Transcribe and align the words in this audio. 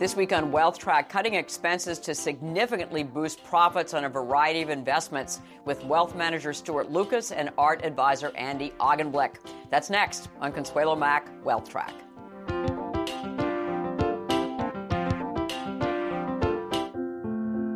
This 0.00 0.16
week 0.16 0.32
on 0.32 0.50
Wealth 0.50 0.78
Track, 0.78 1.10
cutting 1.10 1.34
expenses 1.34 1.98
to 1.98 2.14
significantly 2.14 3.02
boost 3.02 3.44
profits 3.44 3.92
on 3.92 4.04
a 4.04 4.08
variety 4.08 4.62
of 4.62 4.70
investments 4.70 5.40
with 5.66 5.84
wealth 5.84 6.16
manager 6.16 6.54
Stuart 6.54 6.90
Lucas 6.90 7.32
and 7.32 7.50
art 7.58 7.84
advisor 7.84 8.34
Andy 8.34 8.72
Augenblick. 8.80 9.34
That's 9.68 9.90
next 9.90 10.30
on 10.40 10.52
Consuelo 10.52 10.96
Mack 10.96 11.28
Wealth 11.44 11.68
Track. 11.68 11.92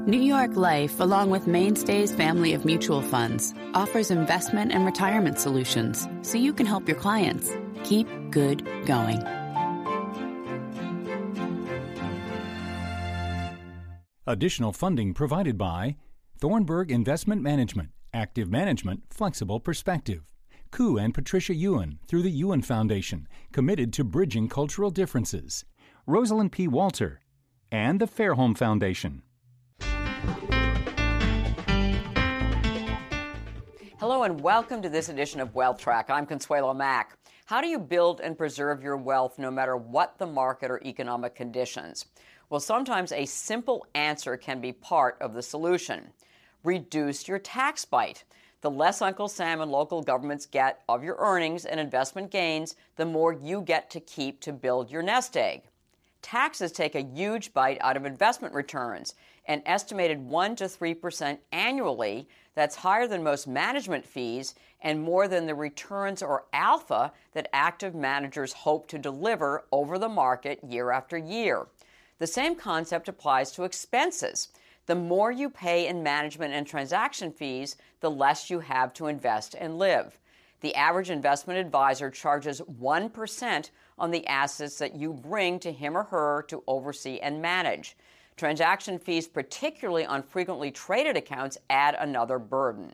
New 0.07 0.23
York 0.23 0.57
Life, 0.57 1.01
along 1.01 1.29
with 1.29 1.47
Mainstay's 1.47 2.15
family 2.15 2.55
of 2.55 2.65
mutual 2.65 3.03
funds, 3.03 3.53
offers 3.75 4.11
investment 4.11 4.73
and 4.73 4.87
retirement 4.87 5.39
solutions 5.39 6.09
so 6.23 6.39
you 6.39 6.55
can 6.55 6.65
help 6.65 6.89
your 6.89 6.97
clients 6.97 7.51
keep 7.83 8.09
good 8.31 8.67
going. 8.87 9.44
Additional 14.27 14.73
funding 14.73 15.13
provided 15.13 15.59
by 15.59 15.97
Thornburg 16.39 16.91
Investment 16.91 17.43
Management, 17.43 17.91
Active 18.15 18.51
Management, 18.51 19.03
Flexible 19.11 19.61
Perspective. 19.61 20.33
Koo 20.71 20.97
and 20.97 21.13
Patricia 21.13 21.53
Yuen 21.53 21.99
through 22.09 22.23
the 22.23 22.31
Yuen 22.31 22.63
Foundation, 22.63 23.29
committed 23.53 23.93
to 23.93 24.03
bridging 24.03 24.49
cultural 24.49 24.91
differences. 24.91 25.67
Rosalind 26.07 26.53
P. 26.53 26.67
Walter 26.67 27.21
and 27.71 28.01
the 28.01 28.07
Fairholme 28.07 28.57
Foundation. 28.57 29.21
Hello 34.01 34.23
and 34.23 34.41
welcome 34.41 34.81
to 34.81 34.89
this 34.89 35.11
edition 35.11 35.39
of 35.39 35.55
Wealth 35.55 35.79
Track. 35.79 36.09
I'm 36.09 36.25
Consuelo 36.25 36.73
Mack. 36.73 37.19
How 37.45 37.61
do 37.61 37.69
you 37.69 37.79
build 37.79 38.23
and 38.23 38.39
preserve 38.39 38.83
your 38.83 38.97
wealth 38.97 39.39
no 39.39 39.51
matter 39.51 39.77
what 39.77 40.17
the 40.17 40.27
market 40.27 40.71
or 40.71 40.81
economic 40.83 41.35
conditions? 41.35 42.07
Well, 42.55 42.61
sometimes 42.61 43.11
a 43.11 43.27
simple 43.27 43.85
answer 43.97 44.37
can 44.37 44.61
be 44.61 44.71
part 44.71 45.17
of 45.21 45.35
the 45.35 45.43
solution. 45.43 46.13
Reduce 46.63 47.27
your 47.27 47.41
tax 47.41 47.85
bite. 47.85 48.23
The 48.61 48.71
less 48.71 49.03
Uncle 49.03 49.27
Sam 49.27 49.61
and 49.61 49.73
local 49.73 50.03
governments 50.03 50.47
get 50.47 50.85
of 50.89 51.03
your 51.03 51.17
earnings 51.19 51.65
and 51.65 51.81
investment 51.81 52.31
gains, 52.31 52.77
the 52.95 53.07
more 53.07 53.33
you 53.33 53.61
get 53.61 53.91
to 53.91 53.99
keep 53.99 54.39
to 54.43 54.53
build 54.53 54.89
your 54.89 55.03
nest 55.03 55.37
egg. 55.37 55.63
Taxes 56.23 56.71
take 56.71 56.95
a 56.95 57.03
huge 57.03 57.53
bite 57.53 57.79
out 57.81 57.97
of 57.97 58.07
investment 58.07 58.55
returns, 58.55 59.17
an 59.47 59.61
estimated 59.67 60.25
1 60.25 60.55
to 60.55 60.67
3% 60.67 61.39
annually. 61.51 62.29
That's 62.55 62.77
higher 62.77 63.09
than 63.09 63.25
most 63.25 63.49
management 63.49 64.07
fees 64.07 64.55
and 64.81 65.03
more 65.03 65.27
than 65.27 65.47
the 65.47 65.57
returns 65.57 66.23
or 66.23 66.45
alpha 66.53 67.13
that 67.33 67.49
active 67.53 67.97
managers 67.97 68.53
hope 68.53 68.87
to 68.87 68.99
deliver 68.99 69.65
over 69.73 69.99
the 69.99 70.09
market 70.09 70.63
year 70.63 70.93
after 70.93 71.19
year. 71.19 71.67
The 72.19 72.27
same 72.27 72.55
concept 72.55 73.09
applies 73.09 73.51
to 73.53 73.65
expenses. 73.65 74.49
The 74.87 74.95
more 74.95 75.33
you 75.33 75.51
pay 75.51 75.87
in 75.87 76.03
management 76.03 76.55
and 76.55 76.67
transaction 76.67 77.33
fees, 77.33 77.77
the 78.01 78.11
less 78.11 78.51
you 78.51 78.61
have 78.61 78.93
to 78.95 79.07
invest 79.07 79.55
and 79.59 79.79
live. 79.79 80.19
The 80.61 80.75
average 80.75 81.11
investment 81.11 81.59
advisor 81.59 82.11
charges 82.11 82.61
1% 82.61 83.71
on 83.99 84.11
the 84.11 84.27
assets 84.27 84.79
that 84.79 84.95
you 84.95 85.13
bring 85.13 85.59
to 85.61 85.73
him 85.73 85.97
or 85.97 86.05
her 86.05 86.45
to 86.49 86.63
oversee 86.67 87.19
and 87.19 87.43
manage. 87.43 87.97
Transaction 88.37 88.99
fees, 88.99 89.29
particularly 89.29 90.05
on 90.05 90.23
frequently 90.23 90.71
traded 90.71 91.17
accounts, 91.17 91.59
add 91.71 91.95
another 91.99 92.39
burden. 92.39 92.93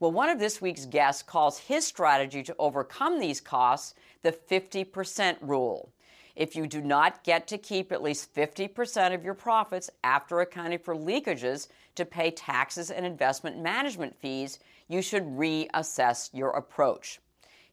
Well, 0.00 0.10
one 0.10 0.28
of 0.28 0.38
this 0.38 0.60
week's 0.60 0.86
guests 0.86 1.22
calls 1.22 1.58
his 1.58 1.86
strategy 1.86 2.42
to 2.42 2.56
overcome 2.58 3.20
these 3.20 3.40
costs 3.40 3.94
the 4.22 4.32
50% 4.32 5.36
rule. 5.40 5.92
If 6.34 6.56
you 6.56 6.66
do 6.66 6.80
not 6.80 7.24
get 7.24 7.46
to 7.48 7.58
keep 7.58 7.92
at 7.92 8.02
least 8.02 8.34
50% 8.34 9.14
of 9.14 9.24
your 9.24 9.34
profits 9.34 9.90
after 10.02 10.40
accounting 10.40 10.78
for 10.78 10.94
leakages 10.94 11.68
to 11.94 12.04
pay 12.04 12.30
taxes 12.30 12.90
and 12.90 13.04
investment 13.04 13.60
management 13.60 14.16
fees, 14.18 14.58
you 14.88 15.02
should 15.02 15.24
reassess 15.24 16.30
your 16.32 16.50
approach. 16.50 17.20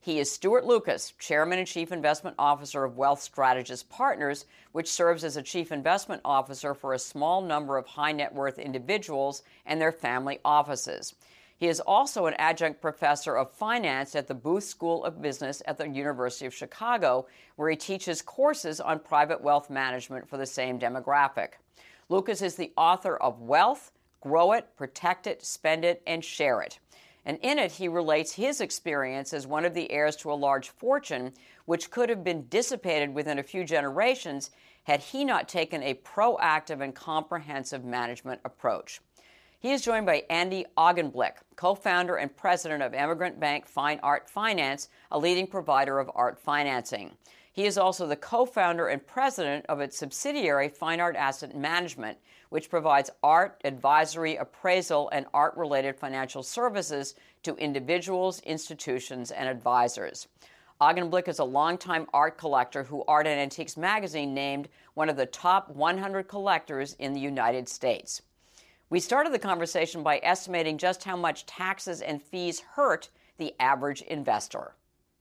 He 0.02 0.20
is 0.20 0.32
Stuart 0.32 0.66
Lucas, 0.66 1.14
Chairman 1.20 1.60
and 1.60 1.68
Chief 1.68 1.92
Investment 1.92 2.36
Officer 2.40 2.86
of 2.86 2.96
Wealth 2.96 3.22
Strategist 3.22 3.90
Partners, 3.90 4.46
which 4.72 4.90
serves 4.90 5.26
as 5.26 5.36
a 5.36 5.44
Chief 5.44 5.74
Investment 5.74 6.22
Officer 6.24 6.74
for 6.74 6.94
a 6.94 7.00
small 7.00 7.42
number 7.42 7.78
of 7.78 7.86
high 7.86 8.14
net 8.14 8.34
worth 8.34 8.60
individuals 8.60 9.44
and 9.66 9.80
their 9.80 9.92
family 9.92 10.40
offices. 10.46 11.16
He 11.60 11.68
is 11.68 11.82
also 11.82 12.26
an 12.26 12.36
adjunct 12.36 12.80
professor 12.80 13.36
of 13.36 13.52
finance 13.52 14.16
at 14.16 14.28
the 14.28 14.34
Booth 14.34 14.64
School 14.64 15.04
of 15.04 15.22
Business 15.22 15.62
at 15.68 15.78
the 15.78 15.90
University 15.90 16.46
of 16.46 16.54
Chicago, 16.54 17.28
where 17.58 17.70
he 17.70 17.76
teaches 17.76 18.22
courses 18.22 18.80
on 18.80 19.00
private 19.00 19.42
wealth 19.42 19.70
management 19.70 20.30
for 20.30 20.38
the 20.38 20.46
same 20.46 20.80
demographic. 20.80 21.56
Lucas 22.08 22.42
is 22.42 22.56
the 22.56 22.72
author 22.78 23.18
of 23.18 23.42
Wealth 23.42 23.92
Grow 24.22 24.54
It, 24.54 24.68
Protect 24.78 25.28
It, 25.28 25.44
Spend 25.44 25.84
It, 25.84 26.02
and 26.08 26.24
Share 26.24 26.62
It. 26.62 26.80
And 27.26 27.38
in 27.42 27.60
it, 27.60 27.74
he 27.74 27.90
relates 27.90 28.32
his 28.32 28.62
experience 28.62 29.34
as 29.34 29.46
one 29.46 29.66
of 29.66 29.74
the 29.74 29.92
heirs 29.92 30.16
to 30.18 30.32
a 30.32 30.34
large 30.34 30.70
fortune, 30.70 31.34
which 31.66 31.92
could 31.92 32.08
have 32.08 32.24
been 32.24 32.48
dissipated 32.48 33.14
within 33.14 33.38
a 33.38 33.44
few 33.44 33.66
generations 33.66 34.50
had 34.84 35.02
he 35.02 35.26
not 35.26 35.50
taken 35.50 35.84
a 35.84 35.94
proactive 35.94 36.82
and 36.82 36.96
comprehensive 36.96 37.84
management 37.84 38.40
approach. 38.46 39.02
He 39.62 39.74
is 39.74 39.82
joined 39.82 40.06
by 40.06 40.24
Andy 40.30 40.66
Augenblick, 40.78 41.34
co 41.58 41.76
founder 41.76 42.16
and 42.16 42.34
president 42.34 42.82
of 42.82 42.94
Emigrant 42.94 43.42
Bank 43.42 43.66
Fine 43.66 44.00
Art 44.02 44.30
Finance, 44.30 44.88
a 45.12 45.20
leading 45.20 45.48
provider 45.48 46.00
of 46.00 46.10
art 46.16 46.40
financing. 46.40 47.12
He 47.52 47.66
is 47.66 47.78
also 47.78 48.08
the 48.08 48.16
co 48.16 48.46
founder 48.46 48.88
and 48.88 49.06
president 49.06 49.66
of 49.68 49.82
its 49.82 49.98
subsidiary, 49.98 50.70
Fine 50.70 51.02
Art 51.02 51.18
Asset 51.18 51.58
Management, 51.58 52.20
which 52.48 52.70
provides 52.70 53.10
art, 53.22 53.60
advisory, 53.66 54.38
appraisal, 54.38 55.10
and 55.10 55.26
art 55.34 55.58
related 55.58 55.98
financial 55.98 56.42
services 56.42 57.16
to 57.44 57.58
individuals, 57.58 58.40
institutions, 58.44 59.30
and 59.30 59.50
advisors. 59.50 60.30
Augenblick 60.80 61.28
is 61.28 61.40
a 61.40 61.44
longtime 61.44 62.08
art 62.14 62.38
collector 62.38 62.86
who 62.86 63.04
Art 63.10 63.28
and 63.28 63.38
Antiques 63.38 63.76
magazine 63.76 64.34
named 64.34 64.70
one 64.94 65.10
of 65.10 65.18
the 65.18 65.26
top 65.26 65.70
100 65.70 66.30
collectors 66.30 66.94
in 66.94 67.12
the 67.12 67.20
United 67.20 67.68
States. 67.68 68.22
We 68.92 69.00
started 69.00 69.32
the 69.32 69.40
conversation 69.40 70.02
by 70.02 70.20
estimating 70.24 70.80
just 70.80 71.04
how 71.04 71.16
much 71.16 71.46
taxes 71.46 72.02
and 72.02 72.22
fees 72.22 72.62
hurt 72.62 73.12
the 73.38 73.54
average 73.60 74.02
investor. 74.02 74.74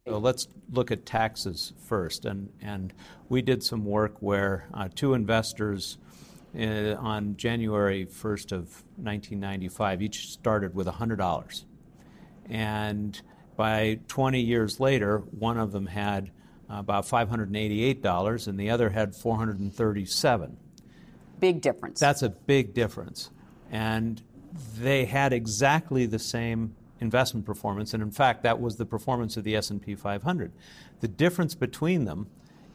So 0.06 0.16
let's 0.16 0.48
look 0.72 0.90
at 0.90 1.04
taxes 1.04 1.74
first. 1.84 2.24
And, 2.24 2.48
and 2.62 2.94
we 3.28 3.42
did 3.42 3.62
some 3.62 3.84
work 3.84 4.16
where 4.20 4.68
uh, 4.72 4.88
two 4.94 5.12
investors 5.12 5.98
uh, 6.58 6.94
on 6.94 7.36
January 7.36 8.06
1st 8.06 8.52
of 8.52 8.84
1995 8.96 10.00
each 10.00 10.30
started 10.30 10.74
with 10.74 10.86
$100. 10.86 11.64
And 12.48 13.20
by 13.54 14.00
20 14.08 14.40
years 14.40 14.80
later, 14.80 15.18
one 15.18 15.58
of 15.58 15.72
them 15.72 15.84
had 15.84 16.30
about 16.70 17.04
$588 17.04 18.48
and 18.48 18.58
the 18.58 18.70
other 18.70 18.88
had 18.88 19.14
437. 19.14 20.56
Big 21.38 21.60
difference. 21.60 22.00
That's 22.00 22.22
a 22.22 22.30
big 22.30 22.72
difference 22.72 23.30
and 23.70 24.22
they 24.78 25.04
had 25.04 25.32
exactly 25.32 26.06
the 26.06 26.18
same 26.18 26.74
investment 27.00 27.46
performance 27.46 27.94
and 27.94 28.02
in 28.02 28.10
fact 28.10 28.42
that 28.42 28.60
was 28.60 28.76
the 28.76 28.86
performance 28.86 29.36
of 29.36 29.44
the 29.44 29.54
S&P 29.54 29.94
500 29.94 30.50
the 31.00 31.08
difference 31.08 31.54
between 31.54 32.04
them 32.04 32.26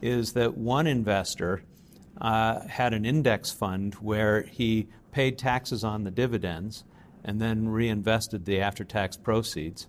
is 0.02 0.34
that 0.34 0.58
one 0.58 0.88
investor 0.88 1.64
uh, 2.22 2.60
had 2.68 2.94
an 2.94 3.06
index 3.06 3.52
fund 3.52 3.96
where 3.96 4.44
he 4.44 4.88
paid 5.12 5.38
taxes 5.38 5.84
on 5.84 6.04
the 6.04 6.12
dividends 6.12 6.84
and 7.24 7.42
then 7.42 7.70
reinvested 7.70 8.46
the 8.46 8.60
after-tax 8.60 9.16
proceeds. 9.16 9.88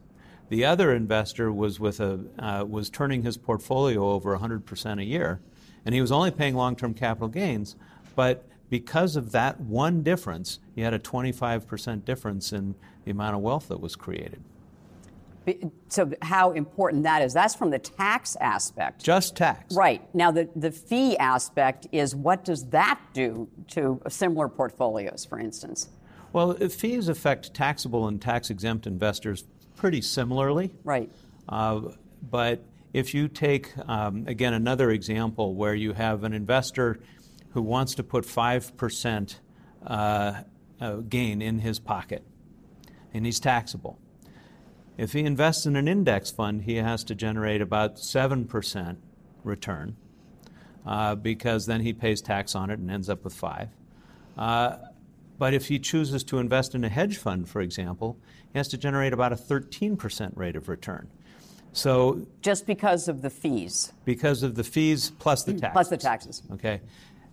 The 0.51 0.65
other 0.65 0.95
investor 0.95 1.53
was 1.53 1.81
with 1.81 2.01
a 2.01 2.21
uh, 2.39 2.65
was 2.65 2.91
turning 2.91 3.23
his 3.23 3.37
portfolio 3.37 4.11
over 4.11 4.37
100% 4.39 5.01
a 5.01 5.05
year 5.05 5.41
and 5.85 5.95
he 5.95 6.01
was 6.01 6.13
only 6.13 6.31
paying 6.31 6.55
long-term 6.55 6.95
capital 6.95 7.29
gains 7.29 7.77
but 8.15 8.47
because 8.71 9.17
of 9.17 9.33
that 9.33 9.61
one 9.61 10.03
difference, 10.03 10.59
you 10.75 10.85
had 10.85 10.95
a 10.95 10.99
25% 10.99 12.05
difference 12.05 12.53
in 12.53 12.75
the 13.05 13.11
amount 13.11 13.37
of 13.37 13.43
wealth 13.43 13.69
that 13.69 13.81
was 13.81 13.97
created. 13.97 14.43
So, 15.89 16.11
how 16.23 16.53
important 16.53 17.03
that 17.03 17.21
is? 17.21 17.35
That's 17.35 17.55
from 17.55 17.69
the 17.69 17.79
tax 17.79 18.35
aspect. 18.41 19.05
Just 19.05 19.37
tax. 19.37 19.75
Right. 19.75 20.03
Now, 20.15 20.31
the, 20.31 20.49
the 20.57 20.71
fee 20.71 21.19
aspect 21.19 21.87
is 21.93 22.17
what 22.17 22.47
does 22.47 22.65
that 22.71 22.99
do 23.13 23.49
to 23.69 24.01
similar 24.09 24.49
portfolios, 24.49 25.27
for 25.27 25.39
instance? 25.39 25.91
Well, 26.33 26.55
fees 26.55 27.09
affect 27.09 27.53
taxable 27.53 28.09
and 28.09 28.21
tax 28.21 28.49
exempt 28.49 28.87
investors 28.87 29.45
pretty 29.77 30.01
similarly. 30.01 30.73
Right. 30.83 31.11
Uh, 31.49 31.83
but 32.31 32.65
if 32.95 33.13
you 33.13 33.29
take, 33.29 33.73
um, 33.87 34.25
again, 34.27 34.55
another 34.55 34.91
example 34.91 35.55
where 35.55 35.75
you 35.75 35.93
have 35.93 36.25
an 36.25 36.33
investor 36.33 37.01
who 37.55 37.63
wants 37.63 37.95
to 37.95 38.03
put 38.03 38.25
5% 38.25 39.37
uh, 39.87 40.43
uh, 40.81 40.97
gain 41.09 41.41
in 41.41 41.61
his 41.61 41.79
pocket, 41.79 42.25
and 43.13 43.25
he's 43.25 43.41
taxable. 43.41 43.99
If 44.99 45.13
he 45.13 45.21
invests 45.21 45.65
in 45.67 45.77
an 45.77 45.89
index 45.89 46.31
fund, 46.31 46.63
he 46.63 46.77
has 46.77 47.03
to 47.05 47.15
generate 47.15 47.61
about 47.61 47.97
7% 47.97 48.97
return 49.43 49.97
uh, 50.87 51.15
because 51.15 51.67
then 51.67 51.81
he 51.81 51.93
pays 51.93 52.21
tax 52.21 52.55
on 52.55 52.71
it 52.71 52.79
and 52.79 52.91
ends 52.91 53.09
up 53.09 53.25
with 53.25 53.35
5 53.35 53.69
uh, 54.37 54.77
but 55.39 55.55
if 55.55 55.69
he 55.69 55.79
chooses 55.79 56.23
to 56.25 56.39
invest 56.39 56.75
in 56.75 56.85
a 56.85 56.89
hedge 56.89 57.19
fund, 57.19 57.49
for 57.49 57.61
example, 57.61 58.17
he 58.53 58.59
has 58.59 58.69
to 58.69 58.79
generate 58.79 59.13
about 59.13 59.33
a 59.33 59.37
13% 59.37 60.37
rate 60.37 60.57
of 60.57 60.69
return. 60.69 61.09
So 61.73 62.27
just 62.41 62.67
because 62.67 63.09
of 63.09 63.21
the 63.21 63.31
fees, 63.31 63.93
because 64.05 64.45
of 64.45 64.55
the 64.55 64.63
fees 64.63 65.11
plus 65.19 65.43
the 65.43 65.55
taxes, 65.55 65.73
plus 65.73 65.89
the 65.89 65.97
taxes. 65.97 66.43
Okay, 66.53 66.81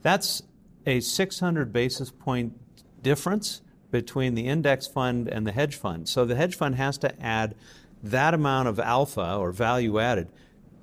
that's 0.01 0.43
a 0.85 0.99
600 0.99 1.71
basis 1.71 2.11
point 2.11 2.53
difference 3.01 3.61
between 3.91 4.35
the 4.35 4.47
index 4.47 4.87
fund 4.87 5.27
and 5.27 5.45
the 5.45 5.51
hedge 5.51 5.75
fund. 5.75 6.07
So 6.07 6.25
the 6.25 6.35
hedge 6.35 6.55
fund 6.55 6.75
has 6.75 6.97
to 6.99 7.21
add 7.21 7.55
that 8.03 8.33
amount 8.33 8.67
of 8.67 8.79
alpha 8.79 9.35
or 9.35 9.51
value 9.51 9.99
added 9.99 10.29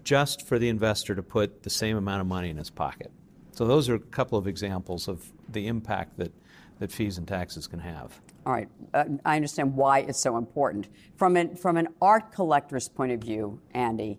just 0.05 0.47
for 0.47 0.59
the 0.59 0.69
investor 0.69 1.15
to 1.15 1.23
put 1.23 1.63
the 1.65 1.71
same 1.71 1.97
amount 1.97 2.21
of 2.21 2.27
money 2.27 2.51
in 2.51 2.57
his 2.57 2.71
pocket. 2.71 3.11
So 3.53 3.67
those 3.67 3.89
are 3.89 3.95
a 3.95 3.99
couple 3.99 4.39
of 4.39 4.47
examples 4.47 5.09
of 5.09 5.33
the 5.49 5.67
impact 5.67 6.17
that, 6.19 6.33
that 6.79 6.93
fees 6.93 7.19
and 7.19 7.27
taxes 7.27 7.67
can 7.67 7.81
have. 7.81 8.21
All 8.47 8.53
right, 8.53 8.69
uh, 8.95 9.05
I 9.25 9.37
understand 9.37 9.75
why 9.75 10.01
it's 10.01 10.21
so 10.21 10.37
important. 10.37 10.89
From 11.17 11.37
an, 11.37 11.57
from 11.57 11.77
an 11.77 11.89
art 12.01 12.33
collector's 12.33 12.89
point 12.89 13.13
of 13.13 13.21
view, 13.21 13.61
Andy, 13.75 14.19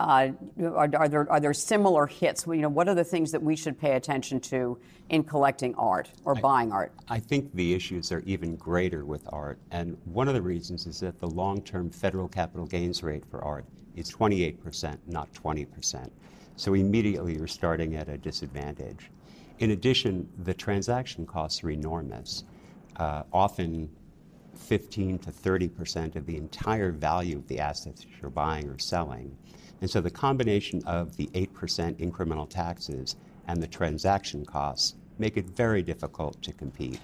uh, 0.00 0.32
are, 0.62 0.88
are, 0.94 1.08
there, 1.08 1.30
are 1.30 1.40
there 1.40 1.52
similar 1.52 2.06
hits? 2.06 2.46
You 2.46 2.56
know, 2.56 2.68
what 2.68 2.88
are 2.88 2.94
the 2.94 3.04
things 3.04 3.30
that 3.32 3.42
we 3.42 3.54
should 3.54 3.78
pay 3.78 3.92
attention 3.92 4.40
to 4.40 4.78
in 5.10 5.24
collecting 5.24 5.74
art 5.74 6.10
or 6.24 6.36
I, 6.36 6.40
buying 6.40 6.72
art? 6.72 6.92
I 7.08 7.18
think 7.18 7.52
the 7.54 7.74
issues 7.74 8.10
are 8.10 8.22
even 8.26 8.56
greater 8.56 9.04
with 9.04 9.28
art. 9.32 9.58
And 9.70 9.96
one 10.04 10.26
of 10.26 10.34
the 10.34 10.42
reasons 10.42 10.86
is 10.86 11.00
that 11.00 11.20
the 11.20 11.28
long 11.28 11.60
term 11.62 11.90
federal 11.90 12.28
capital 12.28 12.66
gains 12.66 13.02
rate 13.02 13.24
for 13.30 13.44
art 13.44 13.66
is 13.94 14.10
28%, 14.10 14.96
not 15.06 15.30
20%. 15.34 16.10
So 16.56 16.74
immediately 16.74 17.36
you're 17.36 17.46
starting 17.46 17.96
at 17.96 18.08
a 18.08 18.16
disadvantage. 18.16 19.10
In 19.58 19.72
addition, 19.72 20.28
the 20.44 20.54
transaction 20.54 21.26
costs 21.26 21.62
are 21.62 21.70
enormous 21.70 22.44
uh, 22.96 23.22
often 23.32 23.90
15 24.54 25.18
to 25.18 25.32
30 25.32 25.68
percent 25.68 26.16
of 26.16 26.26
the 26.26 26.36
entire 26.36 26.92
value 26.92 27.38
of 27.38 27.48
the 27.48 27.58
assets 27.58 28.06
you're 28.20 28.30
buying 28.30 28.68
or 28.68 28.78
selling. 28.78 29.36
And 29.80 29.90
so 29.90 30.00
the 30.00 30.10
combination 30.10 30.82
of 30.84 31.16
the 31.16 31.26
8% 31.28 31.48
incremental 31.96 32.48
taxes 32.48 33.16
and 33.46 33.62
the 33.62 33.66
transaction 33.66 34.44
costs 34.44 34.94
make 35.18 35.36
it 35.36 35.46
very 35.50 35.82
difficult 35.82 36.40
to 36.42 36.52
compete. 36.52 37.00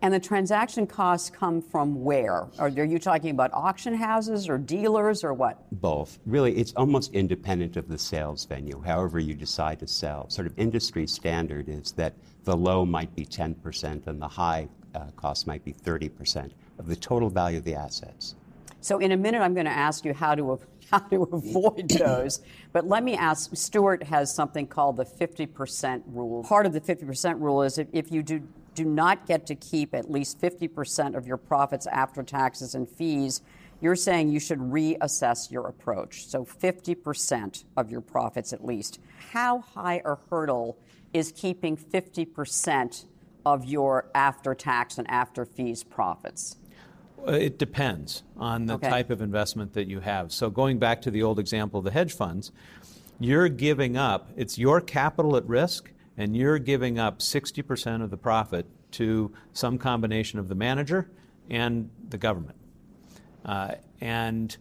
And 0.00 0.14
the 0.14 0.20
transaction 0.20 0.86
costs 0.86 1.28
come 1.28 1.60
from 1.60 2.04
where? 2.04 2.46
Are, 2.58 2.68
are 2.68 2.84
you 2.84 3.00
talking 3.00 3.30
about 3.30 3.52
auction 3.52 3.94
houses 3.94 4.48
or 4.48 4.56
dealers 4.56 5.24
or 5.24 5.34
what? 5.34 5.58
Both. 5.80 6.20
Really, 6.24 6.56
it's 6.56 6.72
almost 6.74 7.12
independent 7.14 7.76
of 7.76 7.88
the 7.88 7.98
sales 7.98 8.44
venue, 8.44 8.80
however 8.80 9.18
you 9.18 9.34
decide 9.34 9.80
to 9.80 9.88
sell. 9.88 10.30
Sort 10.30 10.46
of 10.46 10.56
industry 10.56 11.06
standard 11.08 11.68
is 11.68 11.92
that 11.92 12.14
the 12.44 12.56
low 12.56 12.86
might 12.86 13.14
be 13.16 13.24
10% 13.26 14.06
and 14.06 14.22
the 14.22 14.28
high 14.28 14.68
uh, 14.94 15.06
cost 15.16 15.48
might 15.48 15.64
be 15.64 15.72
30% 15.72 16.52
of 16.78 16.86
the 16.86 16.96
total 16.96 17.28
value 17.28 17.58
of 17.58 17.64
the 17.64 17.74
assets. 17.74 18.36
So, 18.80 18.98
in 18.98 19.10
a 19.10 19.16
minute, 19.16 19.40
I'm 19.40 19.54
going 19.54 19.66
to 19.66 19.72
ask 19.72 20.04
you 20.04 20.14
how 20.14 20.36
to, 20.36 20.60
how 20.90 20.98
to 20.98 21.22
avoid 21.24 21.88
those. 21.88 22.40
But 22.72 22.86
let 22.86 23.02
me 23.02 23.16
ask 23.16 23.54
Stuart 23.54 24.02
has 24.04 24.34
something 24.34 24.66
called 24.66 24.96
the 24.96 25.04
50% 25.04 26.02
rule. 26.06 26.44
Part 26.44 26.66
of 26.66 26.72
the 26.72 26.80
50% 26.80 27.40
rule 27.40 27.62
is 27.62 27.78
if, 27.78 27.88
if 27.92 28.10
you 28.10 28.22
do, 28.22 28.42
do 28.74 28.84
not 28.84 29.26
get 29.26 29.46
to 29.46 29.54
keep 29.54 29.94
at 29.94 30.10
least 30.10 30.40
50% 30.40 31.16
of 31.16 31.26
your 31.26 31.36
profits 31.36 31.86
after 31.86 32.22
taxes 32.22 32.74
and 32.74 32.88
fees, 32.88 33.42
you're 33.80 33.96
saying 33.96 34.30
you 34.30 34.40
should 34.40 34.58
reassess 34.58 35.50
your 35.50 35.66
approach. 35.66 36.26
So 36.26 36.44
50% 36.44 37.64
of 37.76 37.90
your 37.90 38.00
profits 38.00 38.52
at 38.52 38.64
least. 38.64 38.98
How 39.32 39.60
high 39.60 40.02
a 40.04 40.16
hurdle 40.30 40.78
is 41.12 41.32
keeping 41.32 41.76
50% 41.76 43.04
of 43.46 43.64
your 43.64 44.10
after 44.14 44.54
tax 44.54 44.98
and 44.98 45.08
after 45.10 45.44
fees 45.44 45.84
profits? 45.84 46.56
Uh, 47.26 47.32
it 47.32 47.58
depends 47.58 48.22
on 48.36 48.66
the 48.66 48.74
okay. 48.74 48.88
type 48.88 49.10
of 49.10 49.20
investment 49.20 49.72
that 49.74 49.88
you 49.88 50.00
have. 50.00 50.32
So, 50.32 50.50
going 50.50 50.78
back 50.78 51.02
to 51.02 51.10
the 51.10 51.22
old 51.22 51.38
example 51.38 51.78
of 51.78 51.84
the 51.84 51.90
hedge 51.90 52.12
funds, 52.12 52.52
you're 53.20 53.48
giving 53.48 53.96
up, 53.96 54.30
it's 54.36 54.58
your 54.58 54.80
capital 54.80 55.36
at 55.36 55.46
risk, 55.46 55.92
and 56.16 56.36
you're 56.36 56.58
giving 56.58 56.98
up 56.98 57.18
60% 57.18 58.02
of 58.02 58.10
the 58.10 58.16
profit 58.16 58.66
to 58.92 59.32
some 59.52 59.78
combination 59.78 60.38
of 60.38 60.48
the 60.48 60.54
manager 60.54 61.10
and 61.50 61.90
the 62.08 62.18
government. 62.18 62.56
Uh, 63.44 63.74
and 64.00 64.56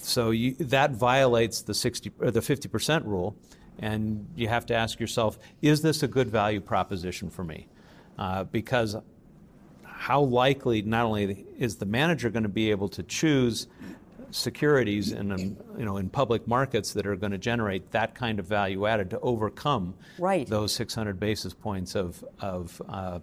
so 0.00 0.30
you, 0.30 0.54
that 0.54 0.92
violates 0.92 1.62
the 1.62 1.74
60 1.74 2.12
or 2.20 2.30
the 2.30 2.40
50% 2.40 3.04
rule, 3.04 3.36
and 3.78 4.26
you 4.36 4.48
have 4.48 4.66
to 4.66 4.74
ask 4.74 5.00
yourself, 5.00 5.38
is 5.62 5.82
this 5.82 6.02
a 6.02 6.08
good 6.08 6.30
value 6.30 6.60
proposition 6.60 7.30
for 7.30 7.44
me? 7.44 7.68
uh, 8.18 8.44
because 8.44 8.96
how 10.04 10.20
likely 10.20 10.82
not 10.82 11.06
only 11.06 11.46
is 11.58 11.76
the 11.76 11.86
manager 11.86 12.28
going 12.28 12.42
to 12.42 12.48
be 12.50 12.70
able 12.70 12.90
to 12.90 13.02
choose 13.04 13.68
securities 14.32 15.12
in 15.12 15.30
you 15.78 15.84
know 15.86 15.96
in 15.96 16.10
public 16.10 16.46
markets 16.46 16.92
that 16.92 17.06
are 17.06 17.16
going 17.16 17.32
to 17.32 17.38
generate 17.38 17.90
that 17.90 18.14
kind 18.14 18.38
of 18.38 18.44
value 18.44 18.84
added 18.86 19.08
to 19.08 19.18
overcome 19.20 19.94
right. 20.18 20.46
those 20.46 20.74
600 20.74 21.18
basis 21.18 21.54
points 21.54 21.94
of 21.94 22.22
of 22.40 22.82
uh, 22.86 23.18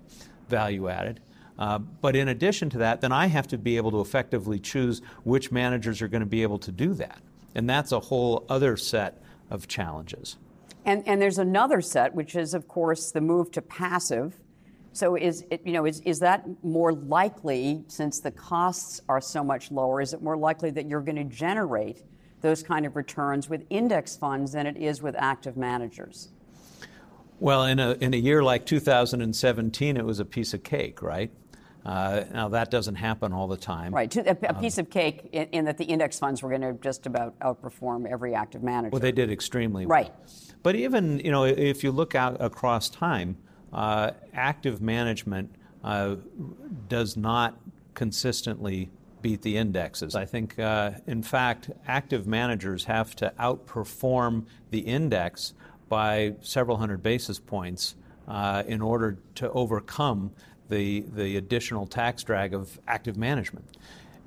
value 0.50 0.90
added. 0.90 1.20
Uh, 1.60 1.78
but 1.78 2.16
in 2.16 2.30
addition 2.30 2.68
to 2.68 2.80
that, 2.80 3.00
then 3.00 3.12
I 3.12 3.28
have 3.28 3.48
to 3.50 3.60
be 3.60 3.78
able 3.78 3.92
to 3.92 4.02
effectively 4.02 4.58
choose 4.58 5.04
which 5.24 5.52
managers 5.52 6.02
are 6.02 6.08
going 6.08 6.22
to 6.22 6.34
be 6.40 6.42
able 6.42 6.58
to 6.58 6.72
do 6.72 6.96
that, 6.96 7.22
and 7.54 7.70
that's 7.70 7.92
a 7.92 8.00
whole 8.00 8.44
other 8.50 8.76
set 8.76 9.22
of 9.52 9.68
challenges. 9.68 10.38
And 10.84 11.08
and 11.08 11.22
there's 11.22 11.38
another 11.38 11.80
set, 11.80 12.16
which 12.16 12.36
is 12.36 12.56
of 12.56 12.68
course 12.68 13.12
the 13.12 13.22
move 13.22 13.52
to 13.52 13.62
passive 13.62 14.40
so 14.94 15.16
is 15.16 15.46
it, 15.50 15.62
you 15.66 15.74
know 15.74 15.86
is, 15.86 16.02
is 16.02 16.20
that 16.20 16.46
more 16.64 16.94
likely 16.94 17.84
since 17.88 18.20
the 18.20 18.32
costs 18.32 19.02
are 19.08 19.22
so 19.22 19.44
much 19.44 19.72
lower? 19.72 20.02
Is 20.02 20.14
it 20.14 20.22
more 20.22 20.38
likely 20.38 20.72
that 20.72 20.88
you're 20.88 21.02
going 21.02 21.16
to 21.16 21.24
generate 21.24 22.04
those 22.42 22.64
kind 22.64 22.86
of 22.86 22.96
returns 22.96 23.50
with 23.50 23.66
index 23.70 24.18
funds 24.18 24.52
than 24.52 24.66
it 24.66 24.78
is 24.78 25.02
with 25.02 25.16
active 25.18 25.58
managers? 25.58 26.30
Well, 27.40 27.66
in 27.66 27.80
a 27.80 27.94
in 27.94 28.14
a 28.14 28.18
year 28.18 28.44
like 28.44 28.66
2017, 28.66 29.98
it 29.98 30.06
was 30.06 30.20
a 30.20 30.26
piece 30.26 30.54
of 30.54 30.64
cake, 30.64 31.02
right? 31.02 31.32
Uh, 31.84 32.24
now 32.32 32.48
that 32.50 32.70
doesn't 32.70 32.96
happen 32.96 33.34
all 33.34 33.48
the 33.48 33.58
time. 33.58 33.94
Right, 33.94 34.16
a, 34.16 34.38
a 34.48 34.54
piece 34.54 34.78
um, 34.78 34.86
of 34.86 34.92
cake 34.92 35.30
in, 35.32 35.48
in, 35.48 35.66
that 35.66 35.80
the 35.80 35.86
index 35.86 36.20
funds 36.20 36.44
were 36.44 36.50
going 36.50 36.62
to 36.62 36.74
just 36.74 37.08
about 37.08 37.40
outperform 37.40 38.08
every 38.08 38.36
active 38.36 38.62
manager. 38.62 38.92
Well, 38.92 39.00
they 39.00 39.12
did 39.12 39.32
extremely 39.32 39.88
well. 39.88 39.98
Right. 39.98 40.12
But 40.62 40.76
even 40.76 41.20
you 41.20 41.32
know 41.32 41.46
if 41.46 41.84
you 41.84 41.92
look 41.92 42.14
out 42.14 42.38
across 42.40 42.90
time 42.90 43.38
uh, 43.74 44.12
active 44.34 44.82
management 44.82 45.54
uh, 45.84 46.16
does 46.88 47.18
not 47.18 47.60
consistently 47.94 48.90
beat 49.22 49.42
the 49.42 49.58
indexes. 49.58 50.16
I 50.16 50.26
think, 50.26 50.58
uh, 50.58 50.92
in 51.08 51.24
fact, 51.24 51.70
active 51.88 52.26
managers 52.28 52.86
have 52.86 53.16
to 53.18 53.34
outperform 53.40 54.46
the 54.72 54.80
index 54.80 55.54
by 55.90 56.34
several 56.42 56.78
hundred 56.78 57.04
basis 57.04 57.40
points 57.40 57.96
uh, 58.28 58.64
in 58.68 58.82
order 58.82 59.18
to 59.36 59.52
overcome 59.52 60.32
the, 60.70 61.02
the 61.14 61.38
additional 61.38 61.86
tax 61.86 62.24
drag 62.24 62.54
of 62.54 62.80
active 62.88 63.18
management. 63.18 63.66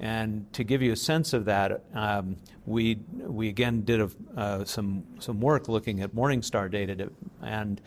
And 0.00 0.52
to 0.52 0.64
give 0.64 0.82
you 0.82 0.92
a 0.92 0.96
sense 0.96 1.32
of 1.32 1.44
that, 1.46 1.82
um, 1.94 2.36
we, 2.66 2.98
we 3.12 3.48
again 3.48 3.82
did 3.82 4.00
a, 4.00 4.10
uh, 4.36 4.64
some, 4.64 5.04
some 5.20 5.40
work 5.40 5.68
looking 5.68 6.02
at 6.02 6.14
Morningstar 6.14 6.70
data, 6.70 6.96
to, 6.96 7.12
and 7.42 7.80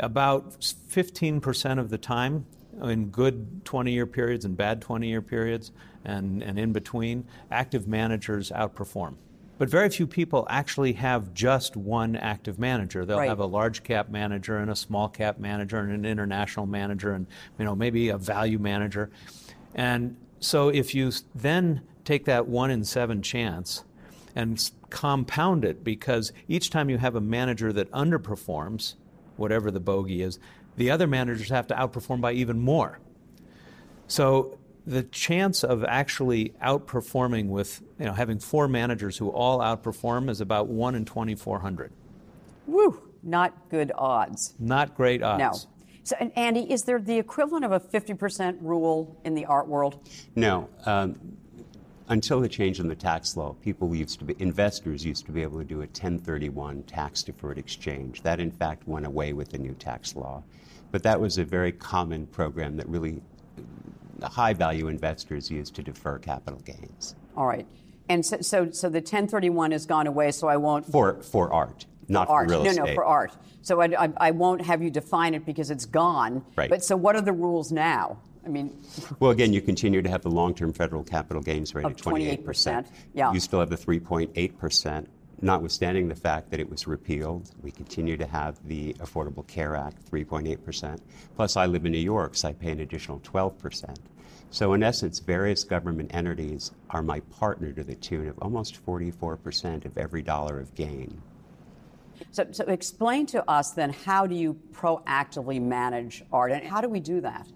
about 0.00 0.60
15% 0.60 1.78
of 1.78 1.90
the 1.90 1.98
time 1.98 2.46
in 2.82 3.08
good 3.10 3.64
20 3.64 3.92
year 3.92 4.06
periods 4.06 4.44
and 4.44 4.56
bad 4.56 4.80
20 4.80 5.08
year 5.08 5.22
periods 5.22 5.72
and, 6.04 6.42
and 6.42 6.58
in 6.58 6.72
between, 6.72 7.24
active 7.50 7.86
managers 7.86 8.50
outperform. 8.50 9.14
But 9.58 9.68
very 9.68 9.90
few 9.90 10.06
people 10.06 10.46
actually 10.50 10.94
have 10.94 11.34
just 11.34 11.76
one 11.76 12.16
active 12.16 12.58
manager. 12.58 13.04
They'll 13.04 13.18
right. 13.18 13.28
have 13.28 13.38
a 13.38 13.46
large 13.46 13.84
cap 13.84 14.08
manager 14.08 14.56
and 14.58 14.70
a 14.70 14.74
small 14.74 15.08
cap 15.08 15.38
manager 15.38 15.78
and 15.78 15.92
an 15.92 16.04
international 16.04 16.66
manager 16.66 17.12
and 17.12 17.26
you 17.58 17.64
know 17.64 17.76
maybe 17.76 18.08
a 18.08 18.18
value 18.18 18.58
manager. 18.58 19.10
And 19.74 20.16
so 20.40 20.68
if 20.68 20.94
you 20.94 21.12
then 21.34 21.82
take 22.04 22.24
that 22.24 22.48
one 22.48 22.70
in 22.70 22.84
seven 22.84 23.22
chance 23.22 23.84
and 24.34 24.70
compound 24.90 25.64
it, 25.64 25.84
because 25.84 26.32
each 26.48 26.70
time 26.70 26.90
you 26.90 26.98
have 26.98 27.14
a 27.14 27.20
manager 27.20 27.72
that 27.72 27.90
underperforms, 27.92 28.94
whatever 29.36 29.70
the 29.70 29.80
bogey 29.80 30.22
is, 30.22 30.38
the 30.76 30.90
other 30.90 31.06
managers 31.06 31.48
have 31.50 31.66
to 31.68 31.74
outperform 31.74 32.20
by 32.20 32.32
even 32.32 32.58
more. 32.58 32.98
So 34.06 34.58
the 34.86 35.02
chance 35.04 35.62
of 35.62 35.84
actually 35.84 36.54
outperforming 36.62 37.48
with, 37.48 37.82
you 37.98 38.06
know, 38.06 38.12
having 38.12 38.38
four 38.38 38.68
managers 38.68 39.16
who 39.16 39.28
all 39.28 39.60
outperform 39.60 40.28
is 40.28 40.40
about 40.40 40.68
1 40.68 40.94
in 40.94 41.04
2,400. 41.04 41.92
Woo, 42.66 43.00
not 43.22 43.68
good 43.68 43.92
odds. 43.94 44.54
Not 44.58 44.94
great 44.94 45.22
odds. 45.22 45.40
No. 45.40 45.70
So, 46.04 46.16
and 46.18 46.36
Andy, 46.36 46.70
is 46.70 46.82
there 46.82 47.00
the 47.00 47.16
equivalent 47.16 47.64
of 47.64 47.70
a 47.72 47.78
50% 47.78 48.58
rule 48.60 49.20
in 49.24 49.34
the 49.34 49.44
art 49.46 49.68
world? 49.68 50.08
No. 50.34 50.68
Um, 50.84 51.38
until 52.12 52.40
the 52.40 52.48
change 52.48 52.78
in 52.78 52.88
the 52.88 52.94
tax 52.94 53.38
law, 53.38 53.54
people 53.62 53.94
used 53.94 54.18
to 54.18 54.24
be, 54.26 54.36
investors 54.38 55.02
used 55.04 55.24
to 55.24 55.32
be 55.32 55.42
able 55.42 55.58
to 55.58 55.64
do 55.64 55.76
a 55.76 55.88
1031 55.88 56.82
tax 56.82 57.22
deferred 57.22 57.56
exchange. 57.56 58.22
That, 58.22 58.38
in 58.38 58.50
fact, 58.50 58.86
went 58.86 59.06
away 59.06 59.32
with 59.32 59.50
the 59.50 59.58
new 59.58 59.72
tax 59.72 60.14
law. 60.14 60.42
But 60.90 61.02
that 61.04 61.18
was 61.18 61.38
a 61.38 61.44
very 61.44 61.72
common 61.72 62.26
program 62.26 62.76
that 62.76 62.86
really 62.86 63.22
uh, 64.20 64.28
high 64.28 64.52
value 64.52 64.88
investors 64.88 65.50
used 65.50 65.74
to 65.76 65.82
defer 65.82 66.18
capital 66.18 66.60
gains. 66.60 67.14
All 67.34 67.46
right. 67.46 67.66
And 68.10 68.24
so, 68.24 68.42
so, 68.42 68.70
so 68.70 68.90
the 68.90 68.98
1031 68.98 69.72
has 69.72 69.86
gone 69.86 70.06
away, 70.06 70.32
so 70.32 70.48
I 70.48 70.58
won't. 70.58 70.84
For, 70.84 71.22
for 71.22 71.50
art, 71.50 71.86
not 72.08 72.26
for 72.26 72.34
art. 72.34 72.48
for 72.48 72.50
real 72.50 72.64
no, 72.64 72.70
estate. 72.70 72.86
No, 72.88 72.94
for 72.94 73.04
art. 73.06 73.32
So 73.62 73.80
I, 73.80 74.04
I, 74.04 74.12
I, 74.18 74.30
won't 74.32 74.60
have 74.60 74.82
you 74.82 74.90
define 74.90 75.32
it 75.32 75.46
because 75.46 75.70
it's 75.70 75.86
gone. 75.86 76.44
Right. 76.56 76.68
But 76.68 76.84
so 76.84 76.94
what 76.94 77.16
are 77.16 77.22
the 77.22 77.32
rules 77.32 77.72
now? 77.72 78.18
I 78.44 78.48
mean. 78.48 78.76
Well, 79.20 79.30
again, 79.30 79.52
you 79.52 79.60
continue 79.60 80.02
to 80.02 80.08
have 80.08 80.22
the 80.22 80.30
long 80.30 80.54
term 80.54 80.72
federal 80.72 81.04
capital 81.04 81.42
gains 81.42 81.74
rate 81.74 81.84
of 81.84 81.96
28%. 81.96 82.44
28%. 82.44 82.86
Yeah. 83.14 83.32
You 83.32 83.40
still 83.40 83.60
have 83.60 83.70
the 83.70 83.76
3.8%. 83.76 85.06
Notwithstanding 85.44 86.08
the 86.08 86.14
fact 86.14 86.50
that 86.50 86.60
it 86.60 86.70
was 86.70 86.86
repealed, 86.86 87.50
we 87.62 87.72
continue 87.72 88.16
to 88.16 88.26
have 88.26 88.56
the 88.68 88.94
Affordable 88.94 89.46
Care 89.48 89.74
Act, 89.74 90.08
3.8%. 90.10 90.98
Plus, 91.34 91.56
I 91.56 91.66
live 91.66 91.84
in 91.84 91.92
New 91.92 91.98
York, 91.98 92.36
so 92.36 92.48
I 92.48 92.52
pay 92.52 92.70
an 92.70 92.80
additional 92.80 93.18
12%. 93.20 93.96
So, 94.50 94.74
in 94.74 94.82
essence, 94.82 95.18
various 95.18 95.64
government 95.64 96.14
entities 96.14 96.72
are 96.90 97.02
my 97.02 97.20
partner 97.20 97.72
to 97.72 97.82
the 97.82 97.94
tune 97.96 98.28
of 98.28 98.38
almost 98.38 98.84
44% 98.84 99.84
of 99.84 99.98
every 99.98 100.22
dollar 100.22 100.60
of 100.60 100.74
gain. 100.74 101.20
So, 102.30 102.46
so, 102.52 102.64
explain 102.66 103.26
to 103.26 103.48
us 103.50 103.72
then 103.72 103.90
how 103.90 104.26
do 104.26 104.34
you 104.34 104.60
proactively 104.72 105.60
manage 105.60 106.22
art 106.32 106.52
and 106.52 106.62
how 106.62 106.80
do 106.80 106.88
we 106.88 107.00
do 107.00 107.20
that? 107.22 107.48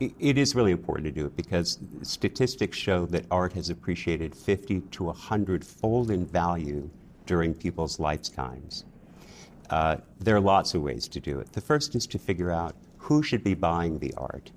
It 0.00 0.38
is 0.38 0.54
really 0.54 0.70
important 0.70 1.06
to 1.06 1.12
do 1.12 1.26
it 1.26 1.36
because 1.36 1.80
statistics 2.02 2.78
show 2.78 3.06
that 3.06 3.24
art 3.32 3.52
has 3.54 3.68
appreciated 3.68 4.32
50 4.32 4.80
to 4.80 5.04
100 5.04 5.64
fold 5.64 6.12
in 6.12 6.24
value 6.24 6.88
during 7.26 7.52
people's 7.52 7.98
lifetimes. 7.98 8.84
Uh, 9.70 9.96
there 10.20 10.36
are 10.36 10.40
lots 10.40 10.74
of 10.74 10.82
ways 10.82 11.08
to 11.08 11.20
do 11.20 11.40
it. 11.40 11.52
The 11.52 11.60
first 11.60 11.96
is 11.96 12.06
to 12.08 12.18
figure 12.18 12.52
out 12.52 12.76
who 12.96 13.24
should 13.24 13.42
be 13.42 13.54
buying 13.54 13.98
the 13.98 14.14
art. 14.16 14.52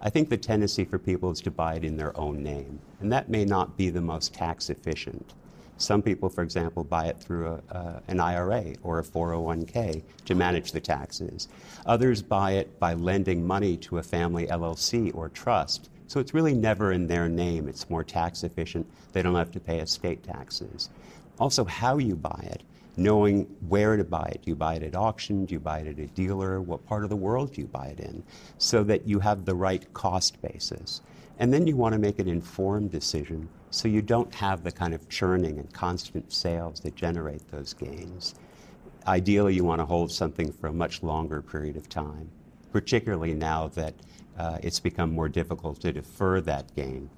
I 0.00 0.10
think 0.10 0.28
the 0.28 0.36
tendency 0.36 0.84
for 0.84 0.98
people 0.98 1.30
is 1.30 1.40
to 1.42 1.50
buy 1.50 1.74
it 1.74 1.84
in 1.84 1.96
their 1.96 2.18
own 2.18 2.42
name, 2.42 2.80
and 3.00 3.12
that 3.12 3.28
may 3.28 3.44
not 3.44 3.76
be 3.76 3.90
the 3.90 4.00
most 4.00 4.34
tax 4.34 4.70
efficient. 4.70 5.34
Some 5.80 6.02
people, 6.02 6.28
for 6.28 6.42
example, 6.42 6.84
buy 6.84 7.06
it 7.06 7.18
through 7.18 7.58
a, 7.70 8.02
an 8.06 8.20
IRA 8.20 8.74
or 8.82 8.98
a 8.98 9.02
401k 9.02 10.02
to 10.26 10.34
manage 10.34 10.72
the 10.72 10.80
taxes. 10.80 11.48
Others 11.86 12.20
buy 12.20 12.52
it 12.52 12.78
by 12.78 12.92
lending 12.92 13.46
money 13.46 13.78
to 13.78 13.96
a 13.96 14.02
family 14.02 14.46
LLC 14.46 15.14
or 15.14 15.30
trust. 15.30 15.88
So 16.06 16.20
it's 16.20 16.34
really 16.34 16.52
never 16.52 16.92
in 16.92 17.06
their 17.06 17.30
name. 17.30 17.66
It's 17.66 17.88
more 17.88 18.04
tax 18.04 18.44
efficient. 18.44 18.86
They 19.12 19.22
don't 19.22 19.34
have 19.36 19.52
to 19.52 19.60
pay 19.60 19.78
estate 19.80 20.22
taxes. 20.22 20.90
Also, 21.38 21.64
how 21.64 21.96
you 21.96 22.14
buy 22.14 22.46
it, 22.50 22.62
knowing 22.98 23.44
where 23.66 23.96
to 23.96 24.04
buy 24.04 24.30
it. 24.34 24.42
Do 24.42 24.50
you 24.50 24.56
buy 24.56 24.74
it 24.74 24.82
at 24.82 24.94
auction? 24.94 25.46
Do 25.46 25.54
you 25.54 25.60
buy 25.60 25.78
it 25.78 25.86
at 25.86 25.98
a 25.98 26.08
dealer? 26.08 26.60
What 26.60 26.84
part 26.84 27.04
of 27.04 27.10
the 27.10 27.16
world 27.16 27.54
do 27.54 27.62
you 27.62 27.66
buy 27.66 27.86
it 27.86 28.00
in? 28.00 28.22
So 28.58 28.84
that 28.84 29.08
you 29.08 29.20
have 29.20 29.46
the 29.46 29.54
right 29.54 29.90
cost 29.94 30.42
basis. 30.42 31.00
And 31.40 31.52
then 31.52 31.66
you 31.66 31.74
want 31.74 31.94
to 31.94 31.98
make 31.98 32.18
an 32.18 32.28
informed 32.28 32.92
decision 32.92 33.48
so 33.70 33.88
you 33.88 34.02
don't 34.02 34.32
have 34.34 34.62
the 34.62 34.70
kind 34.70 34.92
of 34.92 35.08
churning 35.08 35.58
and 35.58 35.72
constant 35.72 36.30
sales 36.30 36.80
that 36.80 36.94
generate 36.94 37.50
those 37.50 37.72
gains. 37.72 38.34
Ideally, 39.06 39.54
you 39.54 39.64
want 39.64 39.80
to 39.80 39.86
hold 39.86 40.12
something 40.12 40.52
for 40.52 40.66
a 40.66 40.72
much 40.72 41.02
longer 41.02 41.40
period 41.40 41.76
of 41.76 41.88
time, 41.88 42.30
particularly 42.72 43.32
now 43.32 43.68
that 43.68 43.94
uh, 44.38 44.58
it's 44.62 44.80
become 44.80 45.12
more 45.12 45.30
difficult 45.30 45.80
to 45.80 45.92
defer 45.92 46.42
that 46.42 46.76
gain. 46.76 47.08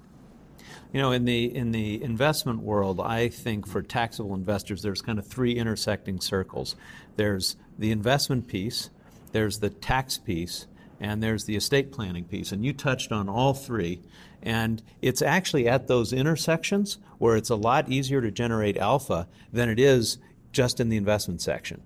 You 0.93 1.01
know, 1.01 1.11
in 1.11 1.25
the 1.25 1.53
in 1.53 1.71
the 1.71 2.01
investment 2.01 2.61
world, 2.61 3.01
I 3.01 3.27
think 3.27 3.67
for 3.67 3.81
taxable 3.81 4.33
investors, 4.33 4.81
there's 4.83 5.01
kind 5.01 5.19
of 5.19 5.27
three 5.27 5.53
intersecting 5.53 6.21
circles. 6.21 6.77
There's 7.17 7.57
the 7.77 7.91
investment 7.91 8.47
piece, 8.47 8.89
there's 9.33 9.59
the 9.59 9.69
tax 9.69 10.17
piece, 10.17 10.67
and 10.99 11.21
there's 11.21 11.45
the 11.45 11.55
estate 11.55 11.91
planning 11.91 12.25
piece. 12.25 12.51
And 12.51 12.63
you 12.63 12.73
touched 12.73 13.11
on 13.11 13.29
all 13.29 13.53
three. 13.53 14.01
And 14.41 14.81
it's 15.01 15.21
actually 15.21 15.67
at 15.67 15.87
those 15.87 16.13
intersections 16.13 16.97
where 17.17 17.35
it's 17.35 17.49
a 17.49 17.55
lot 17.55 17.89
easier 17.89 18.21
to 18.21 18.31
generate 18.31 18.77
alpha 18.77 19.27
than 19.51 19.69
it 19.69 19.79
is 19.79 20.17
just 20.51 20.79
in 20.79 20.89
the 20.89 20.97
investment 20.97 21.41
section. 21.41 21.81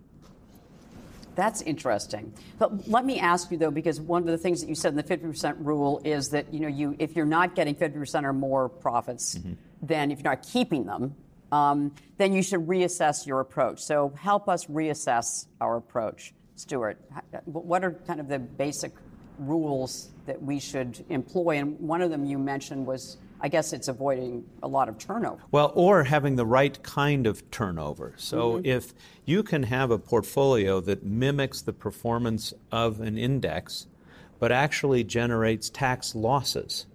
That's 1.38 1.62
interesting. 1.62 2.34
But 2.58 2.88
let 2.88 3.06
me 3.06 3.20
ask 3.20 3.52
you 3.52 3.58
though, 3.58 3.70
because 3.70 4.02
one 4.02 4.24
of 4.24 4.28
the 4.28 4.40
things 4.40 4.62
that 4.62 4.70
you 4.70 4.74
said 4.74 4.90
in 4.90 4.98
the 4.98 5.04
50% 5.04 5.56
rule 5.60 6.02
is 6.04 6.30
that 6.30 6.52
you 6.52 6.62
know 6.62 6.68
you 6.68 6.96
if 6.98 7.16
you're 7.16 7.28
not 7.28 7.54
getting 7.54 7.76
50% 7.76 8.24
or 8.24 8.34
more 8.34 8.68
profits, 8.68 9.36
mm-hmm. 9.36 9.54
then 9.84 10.10
if 10.10 10.18
you're 10.18 10.32
not 10.32 10.42
keeping 10.42 10.88
them, 10.88 11.16
um, 11.52 11.94
then 12.18 12.34
you 12.34 12.42
should 12.42 12.68
reassess 12.68 13.28
your 13.28 13.40
approach. 13.40 13.84
So 13.84 14.12
help 14.18 14.50
us 14.50 14.66
reassess 14.66 15.46
our 15.62 15.78
approach, 15.78 16.34
Stuart. 16.58 17.00
What 17.46 17.84
are 17.84 17.92
kind 17.92 18.20
of 18.20 18.28
the 18.28 18.40
basic 18.40 18.92
rules 19.40 20.10
that 20.26 20.42
we 20.42 20.60
should 20.60 21.06
employ? 21.10 21.58
And 21.58 21.80
one 21.80 22.02
of 22.02 22.10
them 22.10 22.26
you 22.26 22.38
mentioned 22.38 22.86
was, 22.86 23.18
I 23.40 23.50
guess 23.50 23.72
it's 23.72 23.88
avoiding 23.88 24.44
a 24.64 24.68
lot 24.68 24.90
of 24.90 24.98
turnover. 24.98 25.42
Well, 25.52 25.72
or 25.76 26.04
having 26.04 26.36
the 26.36 26.46
right 26.46 26.82
kind 26.82 27.28
of 27.28 27.50
turnover. 27.52 28.14
So 28.18 28.54
mm-hmm. 28.54 28.66
if 28.66 28.94
you 29.26 29.44
can 29.44 29.64
have 29.64 29.92
a 29.92 30.00
portfolio 30.00 30.82
that 30.82 31.04
mimics 31.06 31.62
the 31.62 31.74
performance 31.74 32.54
of 32.72 33.00
an 33.00 33.18
index, 33.18 33.86
but 34.40 34.52
actually 34.52 35.04
generates 35.04 35.70
tax 35.70 36.16
losses, 36.16 36.88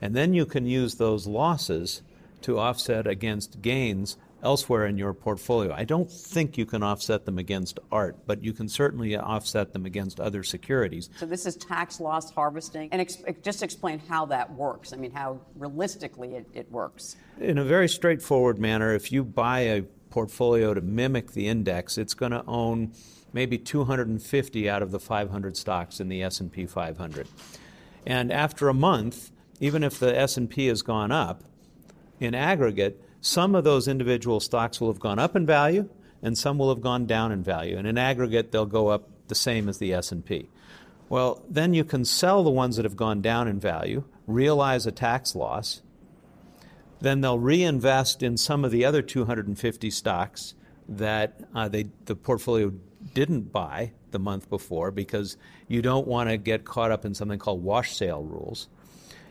and 0.00 0.14
then 0.14 0.34
you 0.34 0.46
can 0.46 0.66
use 0.66 0.96
those 0.96 1.26
losses 1.26 2.02
to 2.42 2.58
offset 2.58 3.06
against 3.06 3.62
gains 3.62 4.16
elsewhere 4.44 4.86
in 4.86 4.98
your 4.98 5.14
portfolio. 5.14 5.72
I 5.74 5.84
don't 5.84 6.10
think 6.10 6.56
you 6.58 6.66
can 6.66 6.82
offset 6.82 7.24
them 7.24 7.38
against 7.38 7.80
art, 7.90 8.18
but 8.26 8.44
you 8.44 8.52
can 8.52 8.68
certainly 8.68 9.16
offset 9.16 9.72
them 9.72 9.86
against 9.86 10.20
other 10.20 10.42
securities. 10.42 11.10
So 11.16 11.26
this 11.26 11.46
is 11.46 11.56
tax 11.56 11.98
loss 11.98 12.30
harvesting, 12.30 12.90
and 12.92 13.00
ex- 13.00 13.22
just 13.42 13.62
explain 13.62 13.98
how 13.98 14.26
that 14.26 14.52
works. 14.52 14.92
I 14.92 14.96
mean, 14.96 15.10
how 15.10 15.40
realistically 15.56 16.34
it, 16.34 16.46
it 16.54 16.70
works. 16.70 17.16
In 17.40 17.58
a 17.58 17.64
very 17.64 17.88
straightforward 17.88 18.58
manner, 18.58 18.94
if 18.94 19.10
you 19.10 19.24
buy 19.24 19.60
a 19.60 19.82
portfolio 20.10 20.74
to 20.74 20.80
mimic 20.80 21.32
the 21.32 21.48
index, 21.48 21.98
it's 21.98 22.14
going 22.14 22.32
to 22.32 22.44
own 22.46 22.92
maybe 23.32 23.58
250 23.58 24.70
out 24.70 24.82
of 24.82 24.92
the 24.92 25.00
500 25.00 25.56
stocks 25.56 25.98
in 25.98 26.08
the 26.08 26.22
S&P 26.22 26.66
500. 26.66 27.26
And 28.06 28.30
after 28.30 28.68
a 28.68 28.74
month, 28.74 29.32
even 29.58 29.82
if 29.82 29.98
the 29.98 30.16
S&P 30.16 30.66
has 30.66 30.82
gone 30.82 31.10
up, 31.10 31.42
in 32.20 32.34
aggregate, 32.34 33.02
some 33.24 33.54
of 33.54 33.64
those 33.64 33.88
individual 33.88 34.38
stocks 34.38 34.82
will 34.82 34.92
have 34.92 35.00
gone 35.00 35.18
up 35.18 35.34
in 35.34 35.46
value 35.46 35.88
and 36.22 36.36
some 36.36 36.58
will 36.58 36.68
have 36.68 36.82
gone 36.82 37.06
down 37.06 37.32
in 37.32 37.42
value 37.42 37.74
and 37.78 37.86
in 37.86 37.96
aggregate 37.96 38.52
they'll 38.52 38.66
go 38.66 38.88
up 38.88 39.08
the 39.28 39.34
same 39.34 39.66
as 39.66 39.78
the 39.78 39.94
S&P. 39.94 40.46
Well, 41.08 41.42
then 41.48 41.72
you 41.72 41.84
can 41.84 42.04
sell 42.04 42.44
the 42.44 42.50
ones 42.50 42.76
that 42.76 42.84
have 42.84 42.96
gone 42.96 43.22
down 43.22 43.48
in 43.48 43.58
value, 43.58 44.04
realize 44.26 44.84
a 44.84 44.92
tax 44.92 45.34
loss, 45.34 45.80
then 47.00 47.22
they'll 47.22 47.38
reinvest 47.38 48.22
in 48.22 48.36
some 48.36 48.62
of 48.62 48.70
the 48.70 48.84
other 48.84 49.00
250 49.00 49.90
stocks 49.90 50.54
that 50.86 51.40
uh, 51.54 51.66
they, 51.66 51.86
the 52.04 52.14
portfolio 52.14 52.74
didn't 53.14 53.50
buy 53.50 53.92
the 54.10 54.18
month 54.18 54.50
before 54.50 54.90
because 54.90 55.38
you 55.66 55.80
don't 55.80 56.06
want 56.06 56.28
to 56.28 56.36
get 56.36 56.66
caught 56.66 56.90
up 56.90 57.06
in 57.06 57.14
something 57.14 57.38
called 57.38 57.64
wash 57.64 57.96
sale 57.96 58.22
rules 58.22 58.68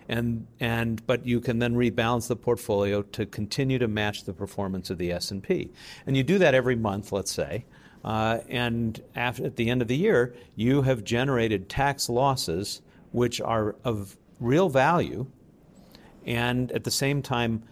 but 0.07 1.25
you 1.25 1.39
can 1.39 1.60
then 1.60 1.75
rebalance 1.75 2.27
the 2.27 2.36
portfolio 2.36 3.01
to 3.01 3.25
continue 3.25 3.79
to 3.79 3.88
match 3.88 4.25
the 4.25 4.33
performance 4.33 4.89
of 4.89 4.98
the 4.98 5.12
S&P. 5.12 5.72
And 6.05 6.17
you 6.17 6.24
do 6.24 6.38
that 6.39 6.53
every 6.53 6.75
month, 6.75 7.12
let's 7.12 7.31
say. 7.31 7.65
Uh, 8.03 8.39
and 8.50 9.01
at 9.15 9.55
the 9.55 9.69
end 9.69 9.81
of 9.81 9.88
the 9.88 9.95
year, 9.95 10.36
you 10.55 10.81
have 10.81 11.03
generated 11.03 11.69
tax 11.69 12.10
losses 12.10 12.81
which 13.12 13.39
are 13.39 13.75
of 13.83 14.17
real 14.39 14.67
value 14.67 15.25
and 16.25 16.72
at 16.72 16.83
the 16.83 16.91
same 16.91 17.22
time 17.22 17.63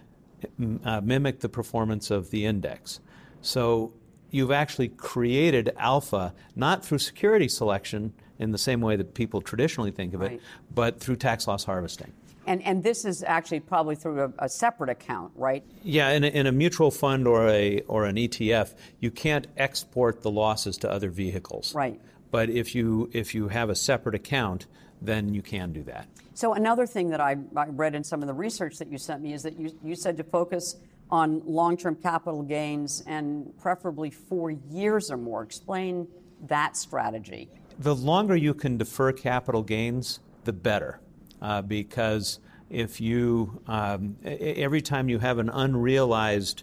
uh, 0.84 1.00
mimic 1.02 1.40
the 1.40 1.48
performance 1.48 2.10
of 2.10 2.30
the 2.30 2.46
index. 2.46 3.00
So 3.42 3.92
you've 4.30 4.50
actually 4.50 4.88
created 4.88 5.72
alpha 5.76 6.34
not 6.56 6.84
through 6.84 6.98
security 6.98 7.48
selection 7.48 8.12
in 8.38 8.50
the 8.50 8.58
same 8.58 8.80
way 8.80 8.96
that 8.96 9.14
people 9.14 9.40
traditionally 9.40 9.90
think 9.90 10.14
of 10.14 10.22
it, 10.22 10.40
but 10.74 10.98
through 10.98 11.16
tax 11.16 11.46
loss 11.46 11.64
harvesting. 11.64 12.12
And, 12.46 12.62
and 12.62 12.82
this 12.82 13.04
is 13.04 13.22
actually 13.22 13.60
probably 13.60 13.94
through 13.94 14.22
a, 14.22 14.44
a 14.44 14.48
separate 14.48 14.90
account, 14.90 15.32
right? 15.36 15.64
Yeah, 15.82 16.10
in 16.10 16.24
a, 16.24 16.28
in 16.28 16.46
a 16.46 16.52
mutual 16.52 16.90
fund 16.90 17.26
or, 17.26 17.48
a, 17.48 17.80
or 17.82 18.04
an 18.04 18.16
ETF, 18.16 18.74
you 19.00 19.10
can't 19.10 19.46
export 19.56 20.22
the 20.22 20.30
losses 20.30 20.76
to 20.78 20.90
other 20.90 21.10
vehicles. 21.10 21.74
Right. 21.74 22.00
But 22.30 22.50
if 22.50 22.74
you, 22.74 23.10
if 23.12 23.34
you 23.34 23.48
have 23.48 23.70
a 23.70 23.74
separate 23.74 24.14
account, 24.14 24.66
then 25.00 25.34
you 25.34 25.42
can 25.42 25.72
do 25.72 25.82
that. 25.84 26.08
So, 26.34 26.54
another 26.54 26.86
thing 26.86 27.10
that 27.10 27.20
I, 27.20 27.36
I 27.54 27.66
read 27.66 27.94
in 27.94 28.02
some 28.02 28.22
of 28.22 28.28
the 28.28 28.34
research 28.34 28.78
that 28.78 28.90
you 28.90 28.98
sent 28.98 29.20
me 29.20 29.34
is 29.34 29.42
that 29.42 29.58
you, 29.58 29.76
you 29.84 29.94
said 29.94 30.16
to 30.16 30.24
focus 30.24 30.76
on 31.10 31.42
long 31.44 31.76
term 31.76 31.94
capital 31.94 32.42
gains 32.42 33.02
and 33.06 33.52
preferably 33.58 34.10
four 34.10 34.50
years 34.50 35.10
or 35.10 35.18
more. 35.18 35.42
Explain 35.42 36.08
that 36.46 36.76
strategy. 36.76 37.50
The 37.78 37.94
longer 37.94 38.34
you 38.34 38.54
can 38.54 38.78
defer 38.78 39.12
capital 39.12 39.62
gains, 39.62 40.20
the 40.44 40.52
better 40.52 41.00
uh, 41.42 41.60
because 41.60 42.38
if 42.70 43.00
you 43.00 43.60
um, 43.66 44.16
every 44.24 44.80
time 44.80 45.08
you 45.10 45.18
have 45.18 45.38
an 45.38 45.50
unrealized 45.50 46.62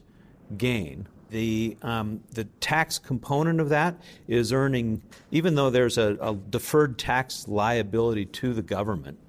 gain, 0.58 1.08
the 1.30 1.78
um, 1.84 2.22
the 2.32 2.46
tax 2.60 2.98
component 2.98 3.60
of 3.60 3.70
that 3.70 4.02
is 4.28 4.52
earning, 4.52 5.04
even 5.30 5.54
though 5.54 5.70
there's 5.70 6.00
a, 6.00 6.18
a 6.20 6.34
deferred 6.34 6.98
tax 6.98 7.48
liability 7.48 8.26
to 8.26 8.54
the 8.54 8.64
government. 8.64 9.20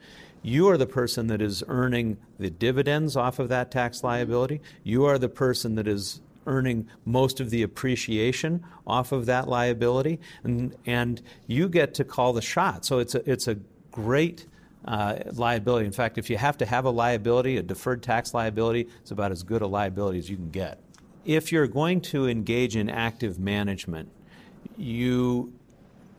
You 0.43 0.69
are 0.69 0.79
the 0.79 0.87
person 0.87 1.27
that 1.27 1.43
is 1.43 1.63
earning 1.69 2.17
the 2.39 2.49
dividends 2.49 3.15
off 3.15 3.39
of 3.39 3.51
that 3.51 3.71
tax 3.71 4.03
liability. 4.03 4.63
You 4.83 5.05
are 5.05 5.19
the 5.19 5.29
person 5.29 5.75
that 5.75 5.87
is 5.87 6.23
earning 6.47 6.89
most 7.05 7.41
of 7.41 7.51
the 7.51 7.63
appreciation 7.63 8.65
off 8.87 9.13
of 9.13 9.27
that 9.27 9.49
liability, 9.49 10.19
and, 10.43 10.75
and 10.87 11.21
you 11.47 11.69
get 11.69 11.93
to 11.95 12.05
call 12.05 12.33
the 12.33 12.41
shot. 12.41 12.87
So 12.87 13.01
it's 13.01 13.15
a, 13.15 13.31
it's 13.31 13.49
a 13.49 13.59
great 13.93 14.47
uh, 14.85 15.19
liability. 15.33 15.87
In 15.87 15.93
fact, 15.93 16.19
if 16.19 16.31
you 16.31 16.37
have 16.37 16.57
to 16.59 16.67
have 16.67 16.85
a 16.85 16.91
liability, 16.91 17.57
a 17.57 17.63
deferred 17.63 18.03
tax 18.03 18.35
liability, 18.35 18.89
it's 19.01 19.11
about 19.11 19.33
as 19.33 19.43
good 19.43 19.63
a 19.63 19.67
liability 19.67 20.19
as 20.19 20.31
you 20.31 20.37
can 20.37 20.51
get. 20.51 20.81
If 21.25 21.53
you're 21.53 21.67
going 21.67 22.01
to 22.03 22.29
engage 22.29 22.77
in 22.77 22.89
active 22.89 23.39
management, 23.39 24.11
you 24.77 25.53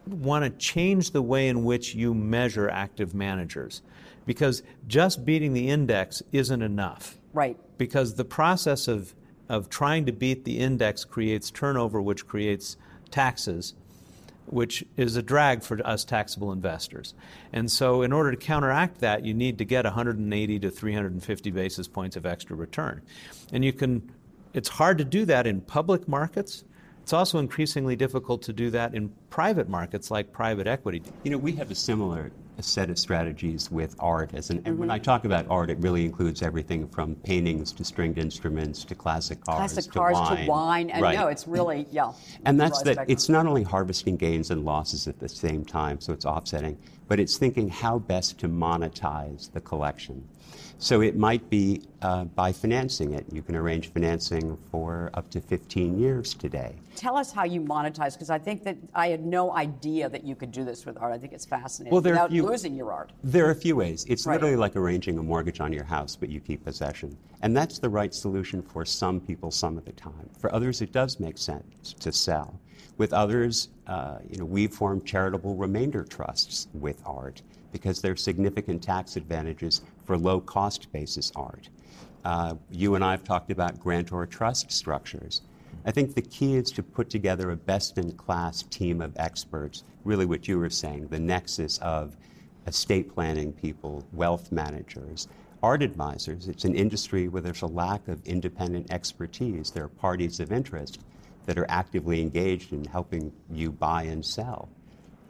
want 0.08 0.44
to 0.44 0.50
change 0.52 1.12
the 1.12 1.22
way 1.22 1.48
in 1.48 1.64
which 1.64 1.96
you 1.96 2.14
measure 2.14 2.70
active 2.70 3.14
managers 3.14 3.82
because 4.26 4.64
just 4.88 5.26
beating 5.26 5.54
the 5.54 5.70
index 5.70 6.22
isn't 6.32 6.62
enough. 6.62 7.18
Right. 7.34 7.58
Because 7.78 8.16
the 8.16 8.26
process 8.26 8.88
of, 8.88 9.14
of 9.50 9.70
trying 9.70 10.06
to 10.06 10.12
beat 10.12 10.46
the 10.46 10.60
index 10.60 11.04
creates 11.06 11.50
turnover, 11.50 12.02
which 12.02 12.28
creates 12.28 12.78
taxes 13.10 13.74
which 14.48 14.84
is 14.98 15.16
a 15.16 15.22
drag 15.22 15.64
for 15.64 15.86
us 15.86 16.04
taxable 16.04 16.52
investors. 16.52 17.14
And 17.54 17.72
so, 17.72 18.02
in 18.02 18.12
order 18.12 18.32
to 18.32 18.38
counteract 18.38 19.00
that, 19.00 19.26
you 19.26 19.34
need 19.34 19.58
to 19.60 19.66
get 19.66 19.86
180 19.86 20.60
to 20.60 20.70
350 20.70 21.52
basis 21.52 21.88
points 21.88 22.16
of 22.16 22.26
extra 22.26 22.56
return. 22.56 23.02
And 23.52 23.64
you 23.64 23.74
can, 23.74 24.12
it's 24.54 24.70
hard 24.70 24.98
to 24.98 25.06
do 25.06 25.26
that 25.26 25.48
in 25.48 25.62
public 25.62 26.08
markets. 26.08 26.64
It's 27.02 27.14
also 27.14 27.40
increasingly 27.40 27.96
difficult 27.96 28.44
to 28.44 28.54
do 28.54 28.70
that 28.72 28.94
in 28.94 29.12
private 29.30 29.68
markets 29.68 30.12
like 30.12 30.32
private 30.32 30.68
equity. 30.68 31.02
You 31.24 31.32
know, 31.32 31.38
we 31.38 31.54
have 31.54 31.72
a 31.72 31.76
similar 31.76 32.32
a 32.62 32.64
set 32.64 32.92
of 32.92 33.00
strategies 33.00 33.72
with 33.72 33.96
art. 34.00 34.32
As 34.36 34.52
an, 34.52 34.60
mm-hmm. 34.60 34.68
And 34.68 34.78
when 34.78 34.92
I 34.92 35.00
talk 35.00 35.26
about 35.26 35.48
art, 35.50 35.72
it 35.72 35.80
really 35.80 36.06
includes 36.06 36.44
everything 36.44 36.88
from 36.88 37.16
paintings 37.16 37.74
to 37.74 37.84
stringed 37.84 38.20
instruments 38.20 38.86
to 38.86 38.94
classic 38.94 39.44
cars 39.44 39.58
classic 39.58 39.86
to 39.86 39.90
cars 39.90 40.14
wine. 40.14 40.46
to 40.46 40.50
wine. 40.50 40.90
And 40.92 41.02
right. 41.02 41.18
no, 41.18 41.28
it's 41.28 41.48
really, 41.48 41.88
yeah. 41.92 42.12
And 42.46 42.60
that's 42.60 42.84
that 42.84 43.10
it's 43.10 43.30
not 43.30 43.48
only 43.48 43.64
harvesting 43.64 44.16
gains 44.16 44.52
and 44.52 44.64
losses 44.64 45.08
at 45.08 45.20
the 45.20 45.28
same 45.28 45.66
time, 45.66 46.00
so 46.00 46.14
it's 46.14 46.26
offsetting, 46.26 46.78
but 47.12 47.20
it's 47.20 47.36
thinking 47.36 47.68
how 47.68 48.00
best 48.00 48.38
to 48.38 48.48
monetize 48.48 49.52
the 49.52 49.60
collection. 49.60 50.26
So 50.78 51.02
it 51.02 51.18
might 51.18 51.50
be 51.50 51.82
uh, 52.02 52.24
by 52.24 52.54
financing 52.54 53.16
it. 53.16 53.26
You 53.34 53.42
can 53.42 53.58
arrange 53.58 53.92
financing 53.92 54.58
for 54.72 55.10
up 55.14 55.30
to 55.32 55.42
15 55.42 56.00
years 56.00 56.34
today. 56.34 56.74
Tell 56.96 57.18
us 57.18 57.34
how 57.34 57.44
you 57.44 57.60
monetize, 57.60 58.14
because 58.14 58.30
I 58.30 58.40
think 58.40 58.64
that 58.64 58.78
I 58.96 59.10
had 59.10 59.26
no 59.26 59.54
idea 59.54 60.08
that 60.08 60.24
you 60.24 60.36
could 60.38 60.54
do 60.54 60.64
this 60.64 60.86
with 60.86 60.98
art. 61.02 61.12
I 61.12 61.18
think 61.18 61.34
it's 61.34 61.44
fascinating 61.44 61.92
well, 61.92 62.02
without 62.02 62.32
few, 62.32 62.46
losing 62.46 62.76
your 62.76 62.94
art. 62.94 63.12
There 63.26 63.46
are 63.46 63.52
a 63.52 63.56
few 63.56 63.76
ways. 63.76 64.06
It's 64.08 64.26
right. 64.26 64.36
literally 64.36 64.56
like 64.56 64.78
arranging 64.78 65.18
a 65.18 65.24
mortgage 65.24 65.60
on 65.60 65.74
your 65.74 65.84
house, 65.84 66.16
but 66.16 66.30
you 66.30 66.40
keep 66.40 66.64
possession. 66.64 67.18
And 67.42 67.58
that's 67.58 67.78
the 67.78 67.90
right 67.90 68.14
solution 68.14 68.62
for 68.62 68.86
some 68.86 69.20
people 69.20 69.52
some 69.52 69.78
of 69.78 69.84
the 69.84 69.92
time. 69.92 70.30
For 70.40 70.56
others, 70.56 70.82
it 70.82 70.94
does 70.94 71.20
make 71.20 71.38
sense 71.38 71.94
to 72.00 72.14
sell. 72.14 72.58
With 72.98 73.14
others, 73.14 73.70
uh, 73.88 74.20
you 74.30 74.38
know, 74.38 74.46
we've 74.46 74.74
formed 74.74 75.06
charitable 75.06 75.56
remainder 75.56 76.04
trusts 76.04 76.68
with 76.74 77.02
art 77.06 77.42
because 77.72 78.02
there 78.02 78.12
are 78.12 78.18
significant 78.18 78.84
tax 78.84 79.16
advantages 79.16 79.82
for 80.06 80.18
low 80.18 80.42
cost 80.42 80.92
basis 80.92 81.32
art. 81.36 81.70
Uh, 82.24 82.56
you 82.70 82.96
and 82.96 83.04
I 83.04 83.12
have 83.12 83.24
talked 83.24 83.52
about 83.52 83.80
grantor 83.80 84.26
trust 84.26 84.72
structures. 84.72 85.42
I 85.86 85.92
think 85.92 86.14
the 86.14 86.22
key 86.22 86.56
is 86.56 86.72
to 86.74 86.84
put 86.84 87.10
together 87.10 87.52
a 87.52 87.56
best 87.56 87.98
in 87.98 88.12
class 88.12 88.64
team 88.64 89.02
of 89.02 89.14
experts, 89.18 89.84
really 90.04 90.26
what 90.26 90.48
you 90.48 90.60
were 90.60 90.70
saying, 90.70 91.08
the 91.08 91.20
nexus 91.20 91.80
of 91.80 92.16
estate 92.68 93.12
planning 93.14 93.52
people, 93.52 94.06
wealth 94.14 94.52
managers, 94.52 95.28
art 95.64 95.82
advisors. 95.82 96.48
It's 96.48 96.66
an 96.66 96.76
industry 96.76 97.28
where 97.28 97.42
there's 97.42 97.64
a 97.64 97.68
lack 97.68 98.08
of 98.08 98.24
independent 98.26 98.92
expertise. 98.92 99.72
There 99.72 99.86
are 99.86 99.90
parties 99.90 100.40
of 100.40 100.52
interest 100.52 101.00
that 101.46 101.58
are 101.58 101.66
actively 101.70 102.22
engaged 102.22 102.74
in 102.74 102.86
helping 102.86 103.32
you 103.50 103.72
buy 103.72 104.04
and 104.04 104.26
sell 104.26 104.70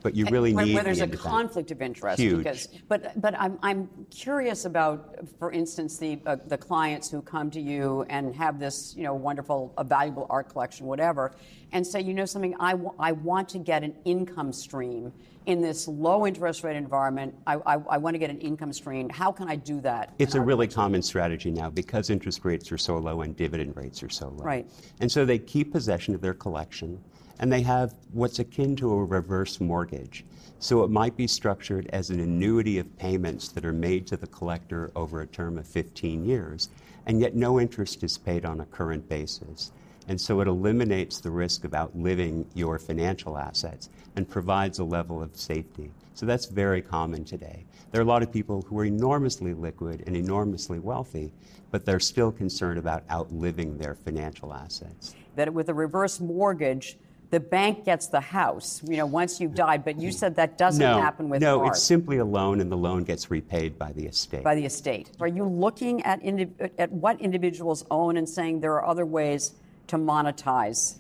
but 0.02 0.16
you 0.16 0.26
really 0.26 0.54
need 0.54 0.74
where 0.74 0.84
there's 0.84 1.00
the 1.00 1.06
a 1.06 1.18
conflict 1.18 1.72
of 1.72 1.82
interest. 1.82 2.20
Huge. 2.20 2.38
Because, 2.38 2.68
but 2.88 3.20
but 3.22 3.36
I'm 3.38 3.58
I'm 3.62 3.90
curious 4.10 4.66
about, 4.66 5.16
for 5.40 5.52
instance, 5.52 5.98
the 5.98 6.20
uh, 6.26 6.38
the 6.48 6.58
clients 6.58 7.10
who 7.10 7.22
come 7.22 7.52
to 7.52 7.62
you 7.62 8.06
and 8.10 8.36
have 8.36 8.60
this 8.60 8.96
you 8.96 9.04
know 9.04 9.14
wonderful, 9.14 9.74
a 9.78 9.84
valuable 9.84 10.28
art 10.30 10.50
collection, 10.50 10.86
whatever, 10.86 11.34
and 11.72 11.86
say, 11.86 12.02
you 12.02 12.14
know 12.14 12.26
something, 12.26 12.56
I, 12.60 12.72
w- 12.72 12.94
I 13.00 13.12
want 13.14 13.50
to 13.50 13.60
get 13.60 13.84
an 13.84 13.96
income 14.06 14.52
stream 14.52 15.14
in 15.46 15.62
this 15.62 15.88
low 15.88 16.28
interest 16.28 16.64
rate 16.64 16.76
environment. 16.76 17.34
I, 17.48 17.56
I, 17.56 17.74
I 17.90 17.98
want 17.98 18.14
to 18.14 18.20
get 18.20 18.30
an 18.30 18.40
income 18.40 18.74
stream. 18.74 19.10
How 19.10 19.32
can 19.32 19.48
I 19.50 19.56
do 19.56 19.82
that? 19.82 20.14
It's 20.20 20.36
a 20.36 20.42
really 20.42 20.68
common 20.68 21.02
strategy 21.02 21.50
now 21.50 21.70
because 21.70 22.10
interest 22.10 22.46
rates 22.46 22.72
are 22.72 22.78
so 22.78 22.98
low 22.98 23.22
and 23.22 23.36
dividend 23.36 23.76
rates 23.76 24.04
are 24.04 24.10
so 24.10 24.30
low. 24.30 24.44
Right. 24.44 24.70
And 25.00 25.12
so 25.12 25.26
they 25.26 25.40
keep 25.40 25.72
possession 25.72 26.14
of 26.14 26.22
their 26.22 26.34
collection 26.34 27.02
and 27.42 27.52
they 27.52 27.62
have 27.62 27.96
what's 28.14 28.40
akin 28.40 28.76
to 28.78 28.94
a 28.94 29.04
reverse 29.04 29.60
mortgage. 29.60 30.24
So 30.60 30.84
it 30.84 30.92
might 30.92 31.18
be 31.18 31.26
structured 31.26 31.90
as 31.92 32.12
an 32.12 32.20
annuity 32.20 32.78
of 32.78 32.98
payments 32.98 33.50
that 33.50 33.66
are 33.66 33.74
made 33.74 34.06
to 34.08 34.18
the 34.18 34.28
collector 34.28 34.92
over 34.96 35.22
a 35.22 35.28
term 35.28 35.58
of 35.58 35.68
15 35.68 36.24
years, 36.24 36.70
and 37.08 37.20
yet 37.20 37.36
no 37.36 37.60
interest 37.60 38.04
is 38.04 38.18
paid 38.20 38.46
on 38.46 38.60
a 38.60 38.66
current 38.66 39.10
basis. 39.10 39.72
And 40.08 40.22
so 40.22 40.40
it 40.42 40.48
eliminates 40.48 41.20
the 41.20 41.32
risk 41.32 41.64
of 41.64 41.74
outliving 41.74 42.46
your 42.54 42.78
financial 42.78 43.38
assets 43.38 43.90
and 44.16 44.30
provides 44.30 44.78
a 44.78 44.84
level 44.84 45.22
of 45.22 45.36
safety. 45.36 45.92
So 46.14 46.28
that's 46.28 46.46
very 46.46 46.82
common 46.82 47.24
today. 47.26 47.66
There 47.92 48.02
are 48.02 48.04
a 48.04 48.08
lot 48.08 48.22
of 48.22 48.32
people 48.32 48.62
who 48.62 48.78
are 48.80 48.86
enormously 48.86 49.54
liquid 49.54 50.04
and 50.06 50.16
enormously 50.16 50.78
wealthy, 50.78 51.34
but 51.72 51.86
they're 51.86 52.00
still 52.00 52.32
concerned 52.32 52.78
about 52.78 53.04
outliving 53.10 53.78
their 53.78 53.96
financial 53.96 54.54
assets. 54.54 55.16
That 55.36 55.52
with 55.52 55.70
a 55.70 55.74
reverse 55.74 56.20
mortgage, 56.20 56.98
the 57.32 57.40
bank 57.40 57.86
gets 57.86 58.08
the 58.08 58.20
house, 58.20 58.82
you 58.84 58.98
know, 58.98 59.06
once 59.06 59.40
you've 59.40 59.56
died. 59.56 59.84
But 59.86 59.98
you 60.00 60.12
said 60.12 60.36
that 60.36 60.58
doesn't 60.58 60.82
no, 60.82 61.02
happen 61.02 61.30
with 61.30 61.42
no, 61.42 61.62
art. 61.62 61.70
it's 61.70 61.82
simply 61.82 62.18
a 62.18 62.26
loan, 62.26 62.60
and 62.60 62.70
the 62.70 62.78
loan 62.78 63.06
gets 63.06 63.32
repaid 63.32 63.80
by 63.80 63.94
the 63.94 64.06
estate. 64.06 64.44
By 64.44 64.56
the 64.56 64.66
estate. 64.66 65.12
Are 65.20 65.30
you 65.30 65.46
looking 65.46 66.04
at 66.04 66.22
indi- 66.22 66.52
at 66.78 66.92
what 66.92 67.20
individuals 67.22 67.86
own 67.90 68.18
and 68.18 68.28
saying 68.28 68.60
there 68.60 68.74
are 68.74 68.86
other 68.86 69.06
ways 69.06 69.54
to 69.88 69.98
monetize? 69.98 70.98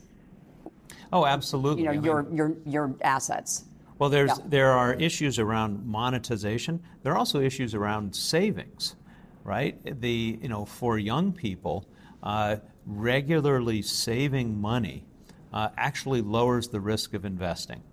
Oh, 1.11 1.25
absolutely. 1.25 1.83
You 1.83 1.87
know, 1.87 1.91
I 1.91 1.95
mean, 1.95 2.03
your 2.05 2.27
your 2.33 2.55
your 2.65 2.95
assets. 3.01 3.65
Well, 3.99 4.09
there's 4.09 4.29
Yeah. 4.29 4.45
there 4.47 4.71
are 4.71 4.93
issues 4.93 5.37
around 5.37 5.85
monetization. 5.85 6.81
There 7.03 7.11
are 7.11 7.17
also 7.17 7.41
issues 7.41 7.75
around 7.75 8.15
savings, 8.15 8.95
right? 9.43 9.77
The 9.99 10.39
you 10.41 10.47
know 10.47 10.63
for 10.63 10.97
young 10.97 11.33
people, 11.33 11.85
uh, 12.23 12.55
regularly 12.85 13.81
saving 13.81 14.61
money 14.61 15.03
uh, 15.53 15.69
actually 15.77 16.21
lowers 16.21 16.69
the 16.69 16.79
risk 16.79 17.13
of 17.13 17.25
investing. 17.25 17.83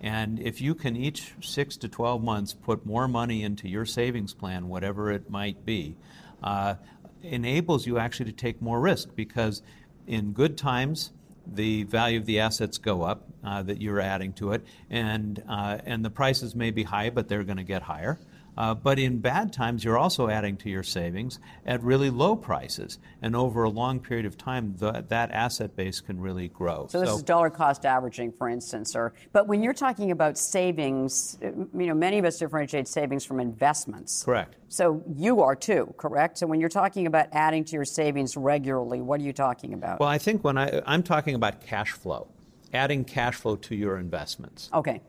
And 0.00 0.40
if 0.40 0.60
you 0.60 0.74
can 0.74 0.96
each 0.96 1.34
six 1.42 1.76
to 1.78 1.88
12 1.88 2.22
months 2.22 2.54
put 2.54 2.86
more 2.86 3.06
money 3.06 3.42
into 3.42 3.68
your 3.68 3.84
savings 3.84 4.32
plan, 4.32 4.68
whatever 4.68 5.10
it 5.10 5.28
might 5.28 5.66
be, 5.66 5.96
uh, 6.42 6.76
enables 7.22 7.86
you 7.86 7.98
actually 7.98 8.32
to 8.32 8.36
take 8.36 8.62
more 8.62 8.80
risk 8.80 9.14
because 9.14 9.62
in 10.06 10.32
good 10.32 10.56
times, 10.56 11.12
the 11.46 11.84
value 11.84 12.18
of 12.18 12.26
the 12.26 12.40
assets 12.40 12.78
go 12.78 13.02
up 13.02 13.28
uh, 13.44 13.62
that 13.62 13.80
you're 13.80 14.00
adding 14.00 14.32
to 14.34 14.52
it, 14.52 14.64
and, 14.88 15.42
uh, 15.48 15.78
and 15.84 16.04
the 16.04 16.10
prices 16.10 16.54
may 16.54 16.70
be 16.70 16.82
high, 16.82 17.10
but 17.10 17.28
they're 17.28 17.44
going 17.44 17.56
to 17.56 17.64
get 17.64 17.82
higher. 17.82 18.18
Uh, 18.56 18.74
but 18.74 18.98
in 18.98 19.18
bad 19.18 19.52
times, 19.52 19.84
you're 19.84 19.98
also 19.98 20.28
adding 20.28 20.56
to 20.58 20.68
your 20.68 20.82
savings 20.82 21.38
at 21.64 21.82
really 21.82 22.10
low 22.10 22.36
prices. 22.36 22.98
And 23.22 23.34
over 23.34 23.62
a 23.62 23.70
long 23.70 24.00
period 24.00 24.26
of 24.26 24.36
time, 24.36 24.74
the, 24.76 25.04
that 25.08 25.30
asset 25.30 25.76
base 25.76 26.00
can 26.00 26.20
really 26.20 26.48
grow. 26.48 26.86
So, 26.90 27.00
this 27.00 27.10
is 27.10 27.22
dollar 27.22 27.50
cost 27.50 27.86
averaging, 27.86 28.32
for 28.32 28.48
instance. 28.48 28.94
Or, 28.94 29.14
but 29.32 29.46
when 29.46 29.62
you're 29.62 29.72
talking 29.72 30.10
about 30.10 30.36
savings, 30.36 31.38
you 31.40 31.68
know, 31.72 31.94
many 31.94 32.18
of 32.18 32.24
us 32.24 32.38
differentiate 32.38 32.88
savings 32.88 33.24
from 33.24 33.40
investments. 33.40 34.22
Correct. 34.22 34.56
So 34.68 35.02
you 35.16 35.42
are 35.42 35.56
too, 35.56 35.92
correct? 35.96 36.38
So 36.38 36.46
when 36.46 36.60
you're 36.60 36.68
talking 36.68 37.06
about 37.06 37.26
adding 37.32 37.64
to 37.64 37.72
your 37.74 37.84
savings 37.84 38.36
regularly, 38.36 39.00
what 39.00 39.20
are 39.20 39.24
you 39.24 39.32
talking 39.32 39.74
about? 39.74 39.98
Well, 39.98 40.08
I 40.08 40.18
think 40.18 40.44
when 40.44 40.56
I, 40.56 40.80
I'm 40.86 41.02
talking 41.02 41.34
about 41.34 41.60
cash 41.60 41.90
flow, 41.90 42.28
adding 42.72 43.04
cash 43.04 43.34
flow 43.34 43.56
to 43.56 43.74
your 43.74 43.98
investments. 43.98 44.70
Okay 44.72 45.00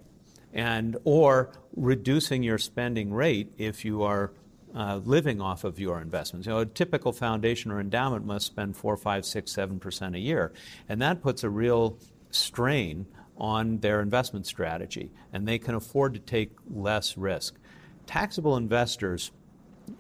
and 0.54 0.98
or 1.04 1.52
reducing 1.76 2.44
your 2.44 2.58
spending 2.58 3.14
rate 3.14 3.54
if 3.58 3.86
you 3.86 4.04
are 4.04 4.34
uh, 4.76 4.98
living 5.04 5.42
off 5.42 5.64
of 5.64 5.80
your 5.80 6.02
investments. 6.02 6.48
You 6.48 6.54
know, 6.54 6.60
a 6.60 6.66
typical 6.66 7.12
foundation 7.12 7.72
or 7.72 7.80
endowment 7.80 8.26
must 8.26 8.46
spend 8.46 8.78
four, 8.78 8.96
five, 8.98 9.26
six, 9.26 9.52
seven 9.52 9.80
percent 9.80 10.16
a 10.16 10.20
year, 10.20 10.54
and 10.88 11.02
that 11.02 11.22
puts 11.22 11.44
a 11.44 11.50
real 11.50 11.98
strain 12.30 13.06
on 13.38 13.80
their 13.80 14.02
investment 14.02 14.46
strategy, 14.46 15.12
and 15.34 15.48
they 15.48 15.58
can 15.58 15.76
afford 15.76 16.14
to 16.14 16.20
take 16.20 16.52
less 16.70 17.18
risk. 17.18 17.56
Taxable 18.06 18.56
investors 18.56 19.32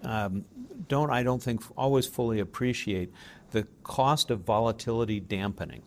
um, 0.03 0.45
don't, 0.87 1.09
I 1.09 1.23
don't 1.23 1.41
think, 1.41 1.61
always 1.75 2.07
fully 2.07 2.39
appreciate 2.39 3.11
the 3.51 3.67
cost 3.83 4.29
of 4.29 4.41
volatility 4.41 5.19
dampening. 5.19 5.83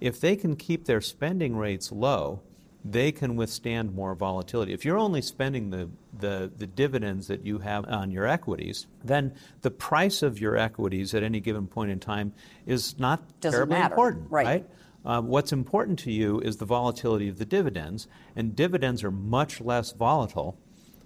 If 0.00 0.20
they 0.20 0.36
can 0.36 0.56
keep 0.56 0.84
their 0.84 1.00
spending 1.00 1.56
rates 1.56 1.90
low, 1.92 2.42
they 2.84 3.12
can 3.12 3.36
withstand 3.36 3.94
more 3.94 4.14
volatility. 4.14 4.72
If 4.72 4.84
you're 4.84 4.98
only 4.98 5.20
spending 5.20 5.70
the, 5.70 5.90
the, 6.18 6.50
the, 6.56 6.66
dividends 6.66 7.26
that 7.26 7.44
you 7.44 7.58
have 7.58 7.84
on 7.86 8.10
your 8.10 8.26
equities, 8.26 8.86
then 9.04 9.34
the 9.60 9.70
price 9.70 10.22
of 10.22 10.40
your 10.40 10.56
equities 10.56 11.12
at 11.14 11.22
any 11.22 11.40
given 11.40 11.66
point 11.66 11.90
in 11.90 12.00
time 12.00 12.32
is 12.66 12.98
not 12.98 13.22
Doesn't 13.40 13.58
terribly 13.58 13.76
matter. 13.76 13.94
important, 13.94 14.30
right? 14.30 14.46
right? 14.46 14.66
Um, 15.04 15.28
what's 15.28 15.52
important 15.52 15.98
to 16.00 16.12
you 16.12 16.40
is 16.40 16.56
the 16.56 16.64
volatility 16.64 17.28
of 17.28 17.38
the 17.38 17.44
dividends, 17.44 18.06
and 18.36 18.54
dividends 18.54 19.02
are 19.04 19.10
much 19.10 19.60
less 19.60 19.92
volatile 19.92 20.58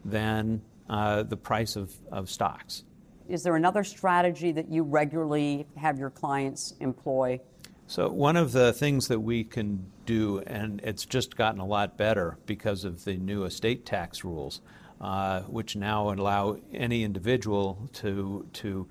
than 0.05 0.63
uh, 0.89 1.23
the 1.23 1.37
price 1.37 1.77
of, 1.77 1.93
of 2.11 2.29
stocks. 2.29 2.85
Is 3.29 3.43
there 3.43 3.57
another 3.57 3.85
strategy 3.85 4.53
that 4.53 4.69
you 4.69 4.83
regularly 4.83 5.67
have 5.77 5.99
your 5.99 6.11
clients 6.11 6.75
employ? 6.81 7.41
So, 7.87 8.09
one 8.09 8.37
of 8.37 8.53
the 8.53 8.73
things 8.73 9.09
that 9.09 9.21
we 9.21 9.45
can 9.45 9.87
do, 10.05 10.41
and 10.47 10.81
it's 10.83 11.05
just 11.05 11.37
gotten 11.37 11.61
a 11.61 11.67
lot 11.67 11.97
better 11.97 12.39
because 12.47 12.85
of 12.85 13.05
the 13.05 13.17
new 13.17 13.45
estate 13.45 13.87
tax 13.87 14.25
rules, 14.25 14.61
uh, 15.01 15.41
which 15.43 15.77
now 15.77 16.11
allow 16.11 16.57
any 16.73 17.05
individual 17.05 17.89
to, 17.95 18.47
to 18.55 18.87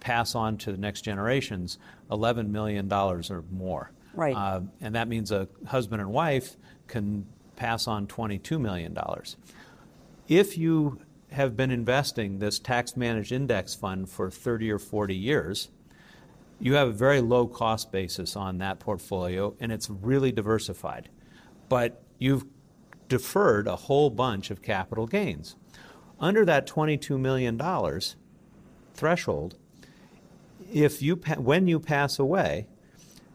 pass 0.00 0.34
on 0.34 0.56
to 0.58 0.72
the 0.72 0.78
next 0.78 1.02
generations 1.02 1.78
$11 2.10 2.48
million 2.48 2.92
or 2.92 3.44
more. 3.50 3.90
Right. 4.14 4.34
Uh, 4.34 4.62
and 4.80 4.94
that 4.94 5.08
means 5.08 5.30
a 5.30 5.48
husband 5.66 6.00
and 6.00 6.10
wife 6.10 6.56
can 6.88 7.26
pass 7.56 7.86
on 7.86 8.06
$22 8.06 8.60
million. 8.60 8.96
If 10.28 10.58
you 10.58 11.00
have 11.30 11.56
been 11.56 11.70
investing 11.70 12.38
this 12.38 12.58
tax 12.58 12.96
managed 12.96 13.32
index 13.32 13.74
fund 13.74 14.08
for 14.08 14.30
30 14.30 14.70
or 14.70 14.78
40 14.78 15.14
years, 15.14 15.68
you 16.58 16.74
have 16.74 16.88
a 16.88 16.92
very 16.92 17.20
low 17.20 17.46
cost 17.46 17.92
basis 17.92 18.36
on 18.36 18.58
that 18.58 18.78
portfolio 18.78 19.54
and 19.60 19.70
it's 19.70 19.90
really 19.90 20.32
diversified. 20.32 21.08
But 21.68 22.02
you've 22.18 22.44
deferred 23.08 23.66
a 23.66 23.76
whole 23.76 24.10
bunch 24.10 24.50
of 24.50 24.62
capital 24.62 25.06
gains. 25.06 25.56
Under 26.18 26.44
that 26.44 26.66
$22 26.66 27.18
million 27.20 27.60
threshold, 28.94 29.56
if 30.72 31.02
you 31.02 31.16
when 31.36 31.68
you 31.68 31.78
pass 31.78 32.18
away, 32.18 32.66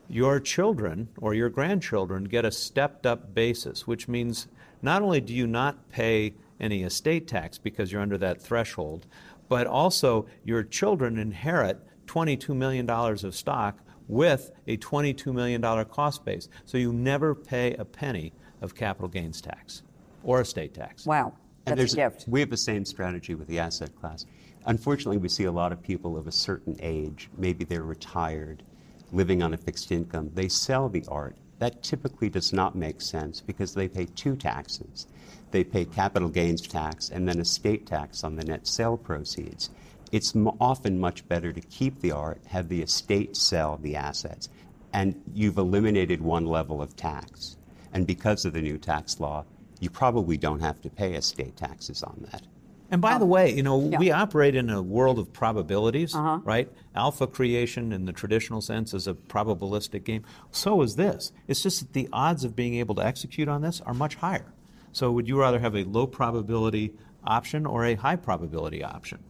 your 0.09 0.39
children 0.39 1.07
or 1.17 1.33
your 1.33 1.49
grandchildren 1.49 2.25
get 2.25 2.43
a 2.43 2.51
stepped 2.51 3.05
up 3.05 3.33
basis, 3.33 3.87
which 3.87 4.07
means 4.07 4.47
not 4.81 5.01
only 5.01 5.21
do 5.21 5.33
you 5.33 5.47
not 5.47 5.89
pay 5.89 6.33
any 6.59 6.83
estate 6.83 7.27
tax 7.27 7.57
because 7.57 7.91
you're 7.91 8.01
under 8.01 8.17
that 8.17 8.41
threshold, 8.41 9.07
but 9.47 9.67
also 9.67 10.25
your 10.43 10.63
children 10.63 11.17
inherit 11.17 11.79
$22 12.11 12.55
million 12.55 12.89
of 12.89 13.35
stock 13.35 13.77
with 14.07 14.51
a 14.67 14.75
$22 14.77 15.33
million 15.33 15.61
cost 15.85 16.25
base. 16.25 16.49
So 16.65 16.77
you 16.77 16.91
never 16.91 17.33
pay 17.33 17.73
a 17.75 17.85
penny 17.85 18.33
of 18.61 18.75
capital 18.75 19.07
gains 19.07 19.39
tax 19.39 19.83
or 20.23 20.41
estate 20.41 20.73
tax. 20.73 21.05
Wow. 21.05 21.33
That's 21.63 21.93
a 21.93 21.95
gift. 21.95 22.25
We 22.27 22.41
have 22.41 22.49
the 22.49 22.57
same 22.57 22.83
strategy 22.83 23.35
with 23.35 23.47
the 23.47 23.59
asset 23.59 23.95
class. 23.95 24.25
Unfortunately, 24.65 25.17
we 25.17 25.29
see 25.29 25.45
a 25.45 25.51
lot 25.51 25.71
of 25.71 25.81
people 25.81 26.17
of 26.17 26.27
a 26.27 26.31
certain 26.31 26.75
age, 26.81 27.29
maybe 27.37 27.63
they're 27.63 27.83
retired, 27.83 28.63
living 29.11 29.41
on 29.41 29.53
a 29.53 29.57
fixed 29.57 29.91
income. 29.91 30.31
They 30.33 30.49
sell 30.49 30.89
the 30.89 31.05
art. 31.07 31.35
That 31.59 31.81
typically 31.83 32.29
does 32.29 32.51
not 32.51 32.75
make 32.75 33.01
sense 33.01 33.39
because 33.39 33.73
they 33.73 33.87
pay 33.87 34.05
two 34.05 34.35
taxes. 34.35 35.07
They 35.51 35.63
pay 35.63 35.85
capital 35.85 36.29
gains 36.29 36.61
tax 36.67 37.09
and 37.09 37.27
then 37.27 37.39
estate 37.39 37.85
tax 37.85 38.23
on 38.23 38.35
the 38.35 38.43
net 38.43 38.67
sale 38.67 38.97
proceeds 38.97 39.69
it's 40.11 40.35
often 40.59 40.99
much 40.99 41.27
better 41.27 41.53
to 41.53 41.61
keep 41.61 41.99
the 41.99 42.11
art, 42.11 42.41
have 42.47 42.69
the 42.69 42.81
estate 42.81 43.37
sell 43.37 43.77
the 43.77 43.95
assets, 43.95 44.49
and 44.93 45.21
you've 45.33 45.57
eliminated 45.57 46.21
one 46.21 46.45
level 46.45 46.81
of 46.81 46.95
tax. 46.95 47.57
And 47.93 48.05
because 48.05 48.45
of 48.45 48.53
the 48.53 48.61
new 48.61 48.77
tax 48.77 49.19
law, 49.19 49.45
you 49.79 49.89
probably 49.89 50.37
don't 50.37 50.59
have 50.59 50.81
to 50.81 50.89
pay 50.89 51.13
estate 51.13 51.55
taxes 51.55 52.03
on 52.03 52.27
that. 52.31 52.43
And 52.91 53.01
by 53.01 53.17
the 53.17 53.25
way, 53.25 53.53
you 53.53 53.63
know, 53.63 53.89
yeah. 53.89 53.97
we 53.99 54.11
operate 54.11 54.53
in 54.53 54.69
a 54.69 54.81
world 54.81 55.17
of 55.17 55.31
probabilities, 55.31 56.13
uh-huh. 56.13 56.39
right? 56.43 56.69
Alpha 56.93 57.25
creation 57.25 57.93
in 57.93 58.03
the 58.03 58.11
traditional 58.11 58.59
sense 58.59 58.93
is 58.93 59.07
a 59.07 59.13
probabilistic 59.13 60.03
game. 60.03 60.25
So 60.51 60.81
is 60.81 60.97
this. 60.97 61.31
It's 61.47 61.63
just 61.63 61.79
that 61.79 61.93
the 61.93 62.09
odds 62.11 62.43
of 62.43 62.53
being 62.53 62.75
able 62.75 62.95
to 62.95 63.05
execute 63.05 63.47
on 63.47 63.61
this 63.61 63.79
are 63.81 63.93
much 63.93 64.15
higher. 64.15 64.53
So 64.91 65.09
would 65.13 65.25
you 65.25 65.39
rather 65.39 65.59
have 65.59 65.73
a 65.73 65.85
low 65.85 66.05
probability 66.05 66.93
option 67.23 67.65
or 67.65 67.85
a 67.85 67.95
high 67.95 68.17
probability 68.17 68.83
option? 68.83 69.23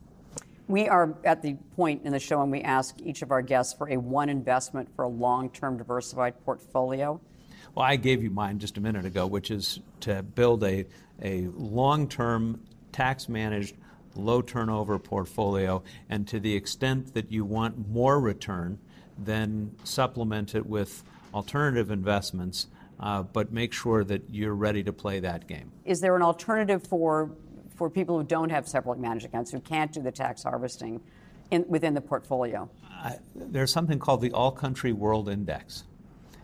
We 0.72 0.88
are 0.88 1.18
at 1.26 1.42
the 1.42 1.56
point 1.76 2.04
in 2.06 2.14
the 2.14 2.20
show 2.20 2.40
when 2.40 2.50
we 2.50 2.62
ask 2.62 2.96
each 3.04 3.22
of 3.24 3.32
our 3.32 3.42
guests 3.42 3.74
for 3.74 3.90
a 3.90 3.98
one 3.98 4.30
investment 4.30 4.88
for 4.96 5.04
a 5.04 5.10
long 5.10 5.50
term 5.50 5.78
diversified 5.78 6.46
portfolio. 6.46 7.20
Well, 7.76 7.86
I 7.86 7.98
gave 7.98 8.24
you 8.24 8.30
mine 8.30 8.58
just 8.58 8.78
a 8.78 8.82
minute 8.82 9.06
ago, 9.06 9.28
which 9.28 9.52
is 9.52 9.82
to 10.02 10.24
build 10.24 10.64
a, 10.64 10.86
a 11.22 11.48
long 11.58 12.08
term, 12.08 12.62
tax 12.94 13.28
managed, 13.28 13.76
low 14.16 14.42
turnover 14.42 14.98
portfolio. 14.98 15.84
And 16.10 16.26
to 16.30 16.40
the 16.40 16.56
extent 16.56 17.16
that 17.16 17.30
you 17.30 17.44
want 17.44 17.90
more 17.90 18.22
return, 18.22 18.80
then 19.18 19.76
supplement 19.84 20.56
it 20.56 20.66
with 20.66 21.04
alternative 21.34 21.92
investments, 21.92 22.68
uh, 23.02 23.24
but 23.24 23.52
make 23.52 23.74
sure 23.74 24.06
that 24.06 24.22
you're 24.30 24.56
ready 24.56 24.84
to 24.84 24.94
play 24.94 25.20
that 25.20 25.48
game. 25.48 25.70
Is 25.84 26.00
there 26.00 26.16
an 26.16 26.22
alternative 26.22 26.88
for 26.88 27.32
for 27.82 27.90
people 27.90 28.16
who 28.16 28.24
don't 28.24 28.52
have 28.52 28.68
separately 28.68 29.02
managed 29.02 29.26
accounts, 29.26 29.50
who 29.50 29.60
can't 29.60 29.92
do 29.92 30.04
the 30.04 30.12
tax 30.12 30.44
harvesting 30.44 31.02
in, 31.50 31.66
within 31.68 31.96
the 31.96 32.02
portfolio? 32.02 32.70
Uh, 33.04 33.14
there's 33.34 33.74
something 33.74 33.98
called 33.98 34.22
the 34.22 34.32
All 34.34 34.52
Country 34.52 34.94
World 34.94 35.28
Index, 35.28 35.86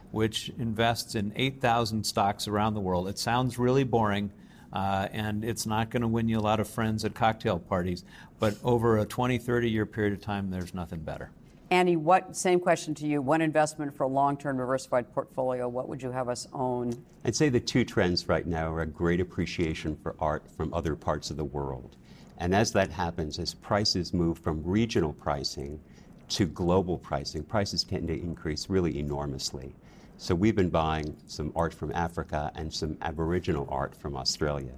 which 0.10 0.50
invests 0.58 1.14
in 1.14 1.32
8,000 1.36 2.04
stocks 2.04 2.48
around 2.48 2.74
the 2.74 2.80
world. 2.80 3.08
It 3.08 3.20
sounds 3.20 3.60
really 3.60 3.84
boring. 3.84 4.32
Uh, 4.74 5.10
and 5.12 5.46
it's 5.46 5.68
not 5.68 5.92
going 5.92 6.02
to 6.02 6.08
win 6.08 6.28
you 6.28 6.40
a 6.40 6.42
lot 6.42 6.60
of 6.60 6.68
friends 6.68 7.06
at 7.06 7.14
cocktail 7.14 7.60
parties. 7.60 8.04
But 8.40 8.58
over 8.64 8.98
a 8.98 9.06
20, 9.06 9.38
30 9.38 9.70
year 9.70 9.86
period 9.86 10.14
of 10.14 10.22
time, 10.22 10.50
there's 10.50 10.74
nothing 10.74 11.02
better. 11.02 11.30
Andy, 11.70 11.98
what 11.98 12.34
same 12.34 12.62
question 12.62 12.96
to 12.96 13.06
you? 13.06 13.22
One 13.22 13.42
investment 13.42 13.94
for 13.94 14.04
a 14.04 14.08
long-term 14.08 14.58
diversified 14.58 15.14
portfolio. 15.14 15.68
What 15.68 15.90
would 15.90 16.02
you 16.02 16.12
have 16.12 16.30
us 16.30 16.48
own? 16.54 16.94
I'd 17.26 17.36
say 17.36 17.50
the 17.50 17.60
two 17.60 17.84
trends 17.84 18.30
right 18.30 18.48
now 18.48 18.72
are 18.72 18.82
a 18.82 18.86
great 18.86 19.20
appreciation 19.20 19.98
for 19.98 20.16
art 20.20 20.50
from 20.56 20.74
other 20.74 20.96
parts 20.96 21.30
of 21.30 21.36
the 21.36 21.44
world. 21.44 21.98
And 22.38 22.56
as 22.56 22.72
that 22.72 22.90
happens, 22.90 23.38
as 23.38 23.54
prices 23.54 24.14
move 24.14 24.40
from 24.40 24.64
regional 24.64 25.12
pricing 25.12 25.82
to 26.30 26.46
global 26.46 26.98
pricing, 26.98 27.44
prices 27.44 27.84
tend 27.84 28.08
to 28.08 28.18
increase 28.18 28.70
really 28.70 28.98
enormously. 28.98 29.76
So 30.18 30.36
we've 30.36 30.56
been 30.56 30.70
buying 30.70 31.18
some 31.28 31.52
art 31.54 31.74
from 31.74 31.92
Africa 31.92 32.50
and 32.56 32.74
some 32.74 32.98
Aboriginal 33.02 33.68
art 33.70 33.94
from 33.94 34.16
Australia. 34.16 34.74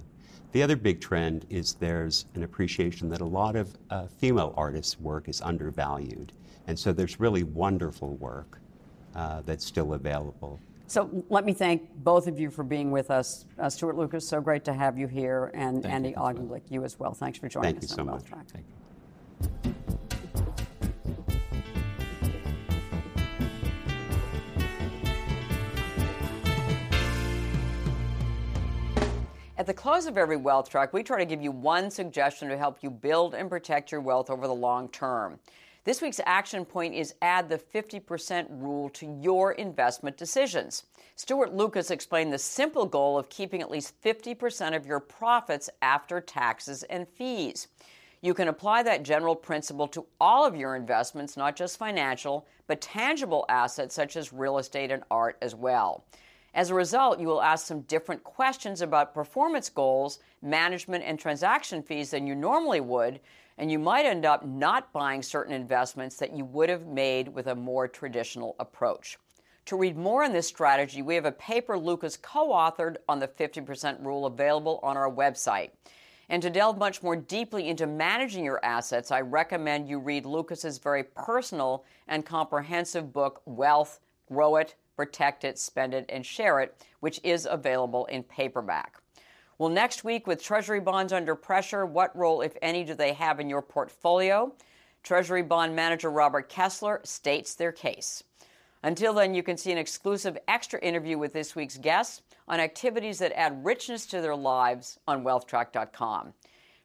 The 0.50 0.62
other 0.64 0.74
big 0.74 1.00
trend 1.00 1.46
is 1.50 1.74
there's 1.74 2.24
an 2.34 2.42
appreciation 2.42 3.08
that 3.10 3.20
a 3.20 3.24
lot 3.24 3.54
of 3.54 3.76
uh, 3.90 4.08
female 4.18 4.52
artists' 4.56 4.98
work 4.98 5.28
is 5.28 5.40
undervalued. 5.40 6.32
And 6.70 6.78
so 6.78 6.92
there's 6.92 7.18
really 7.18 7.42
wonderful 7.42 8.14
work 8.18 8.60
uh, 9.16 9.42
that's 9.44 9.66
still 9.66 9.94
available. 9.94 10.60
So 10.86 11.24
let 11.28 11.44
me 11.44 11.52
thank 11.52 11.92
both 12.04 12.28
of 12.28 12.38
you 12.38 12.48
for 12.48 12.62
being 12.62 12.92
with 12.92 13.10
us. 13.10 13.44
Uh, 13.58 13.68
Stuart 13.68 13.96
Lucas, 13.96 14.24
so 14.24 14.40
great 14.40 14.64
to 14.66 14.72
have 14.72 14.96
you 14.96 15.08
here, 15.08 15.50
and 15.52 15.82
thank 15.82 15.92
Andy 15.92 16.08
you. 16.10 16.14
Augenblick, 16.14 16.62
you 16.68 16.84
as 16.84 16.96
well. 16.96 17.12
Thanks 17.12 17.40
for 17.40 17.48
joining 17.48 17.72
thank 17.72 17.84
us 17.84 17.90
you 17.90 17.96
so 17.96 18.02
on 18.02 18.06
much. 18.06 18.24
Track. 18.24 18.46
Thank 18.52 18.66
you. 19.64 19.72
At 29.58 29.66
the 29.66 29.74
close 29.74 30.06
of 30.06 30.16
every 30.16 30.36
wealth 30.36 30.70
track, 30.70 30.92
we 30.92 31.02
try 31.02 31.18
to 31.18 31.26
give 31.26 31.42
you 31.42 31.50
one 31.50 31.90
suggestion 31.90 32.48
to 32.48 32.56
help 32.56 32.78
you 32.80 32.90
build 32.90 33.34
and 33.34 33.50
protect 33.50 33.90
your 33.90 34.00
wealth 34.00 34.30
over 34.30 34.46
the 34.46 34.54
long 34.54 34.88
term. 34.90 35.40
This 35.82 36.02
week's 36.02 36.20
action 36.26 36.66
point 36.66 36.94
is 36.94 37.14
add 37.22 37.48
the 37.48 37.56
50% 37.56 38.46
rule 38.50 38.90
to 38.90 39.18
your 39.22 39.52
investment 39.52 40.18
decisions. 40.18 40.84
Stuart 41.16 41.54
Lucas 41.54 41.90
explained 41.90 42.34
the 42.34 42.38
simple 42.38 42.84
goal 42.84 43.18
of 43.18 43.30
keeping 43.30 43.62
at 43.62 43.70
least 43.70 43.94
50% 44.02 44.76
of 44.76 44.84
your 44.84 45.00
profits 45.00 45.70
after 45.80 46.20
taxes 46.20 46.82
and 46.82 47.08
fees. 47.08 47.68
You 48.20 48.34
can 48.34 48.48
apply 48.48 48.82
that 48.82 49.04
general 49.04 49.34
principle 49.34 49.88
to 49.88 50.04
all 50.20 50.44
of 50.44 50.54
your 50.54 50.76
investments, 50.76 51.38
not 51.38 51.56
just 51.56 51.78
financial, 51.78 52.46
but 52.66 52.82
tangible 52.82 53.46
assets 53.48 53.94
such 53.94 54.16
as 54.16 54.34
real 54.34 54.58
estate 54.58 54.90
and 54.90 55.02
art 55.10 55.38
as 55.40 55.54
well. 55.54 56.04
As 56.52 56.68
a 56.68 56.74
result, 56.74 57.20
you 57.20 57.28
will 57.28 57.40
ask 57.40 57.66
some 57.66 57.82
different 57.82 58.24
questions 58.24 58.82
about 58.82 59.14
performance 59.14 59.70
goals, 59.70 60.18
management, 60.42 61.04
and 61.04 61.18
transaction 61.18 61.82
fees 61.82 62.10
than 62.10 62.26
you 62.26 62.34
normally 62.34 62.80
would, 62.80 63.20
and 63.60 63.70
you 63.70 63.78
might 63.78 64.06
end 64.06 64.24
up 64.24 64.46
not 64.46 64.90
buying 64.90 65.22
certain 65.22 65.52
investments 65.52 66.16
that 66.16 66.34
you 66.34 66.46
would 66.46 66.70
have 66.70 66.86
made 66.86 67.28
with 67.28 67.46
a 67.46 67.54
more 67.54 67.86
traditional 67.86 68.56
approach. 68.58 69.18
To 69.66 69.76
read 69.76 69.98
more 69.98 70.24
on 70.24 70.32
this 70.32 70.48
strategy, 70.48 71.02
we 71.02 71.14
have 71.14 71.26
a 71.26 71.32
paper 71.32 71.78
Lucas 71.78 72.16
co 72.16 72.48
authored 72.48 72.96
on 73.06 73.18
the 73.18 73.28
50% 73.28 74.02
rule 74.02 74.24
available 74.24 74.80
on 74.82 74.96
our 74.96 75.12
website. 75.12 75.72
And 76.30 76.40
to 76.40 76.48
delve 76.48 76.78
much 76.78 77.02
more 77.02 77.16
deeply 77.16 77.68
into 77.68 77.86
managing 77.86 78.46
your 78.46 78.64
assets, 78.64 79.10
I 79.10 79.20
recommend 79.20 79.90
you 79.90 79.98
read 79.98 80.24
Lucas's 80.24 80.78
very 80.78 81.04
personal 81.04 81.84
and 82.08 82.24
comprehensive 82.24 83.12
book, 83.12 83.42
Wealth 83.44 84.00
Grow 84.26 84.56
It, 84.56 84.74
Protect 84.96 85.44
It, 85.44 85.58
Spend 85.58 85.92
It, 85.92 86.06
and 86.08 86.24
Share 86.24 86.60
It, 86.60 86.74
which 87.00 87.20
is 87.22 87.46
available 87.50 88.06
in 88.06 88.22
paperback. 88.22 89.02
Well, 89.60 89.68
next 89.68 90.04
week, 90.04 90.26
with 90.26 90.42
Treasury 90.42 90.80
bonds 90.80 91.12
under 91.12 91.34
pressure, 91.34 91.84
what 91.84 92.16
role, 92.16 92.40
if 92.40 92.56
any, 92.62 92.82
do 92.82 92.94
they 92.94 93.12
have 93.12 93.40
in 93.40 93.50
your 93.50 93.60
portfolio? 93.60 94.54
Treasury 95.02 95.42
bond 95.42 95.76
manager 95.76 96.10
Robert 96.10 96.48
Kessler 96.48 97.02
states 97.04 97.54
their 97.54 97.70
case. 97.70 98.24
Until 98.82 99.12
then, 99.12 99.34
you 99.34 99.42
can 99.42 99.58
see 99.58 99.70
an 99.70 99.76
exclusive 99.76 100.38
extra 100.48 100.80
interview 100.80 101.18
with 101.18 101.34
this 101.34 101.54
week's 101.54 101.76
guests 101.76 102.22
on 102.48 102.58
activities 102.58 103.18
that 103.18 103.38
add 103.38 103.62
richness 103.62 104.06
to 104.06 104.22
their 104.22 104.34
lives 104.34 104.98
on 105.06 105.24
wealthtrack.com. 105.24 106.32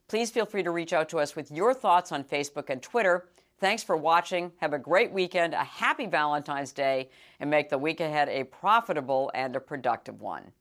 Please 0.09 0.29
feel 0.29 0.45
free 0.45 0.63
to 0.63 0.71
reach 0.71 0.91
out 0.91 1.07
to 1.07 1.19
us 1.19 1.33
with 1.33 1.51
your 1.51 1.73
thoughts 1.73 2.11
on 2.11 2.25
Facebook 2.25 2.69
and 2.69 2.81
Twitter. 2.81 3.29
Thanks 3.57 3.83
for 3.83 3.95
watching. 3.95 4.51
Have 4.57 4.73
a 4.73 4.79
great 4.79 5.13
weekend, 5.13 5.53
a 5.53 5.63
happy 5.63 6.07
Valentine's 6.07 6.73
Day, 6.73 7.07
and 7.39 7.49
make 7.49 7.69
the 7.69 7.77
week 7.77 8.01
ahead 8.01 8.27
a 8.27 8.43
profitable 8.43 9.31
and 9.33 9.55
a 9.55 9.61
productive 9.61 10.19
one. 10.19 10.51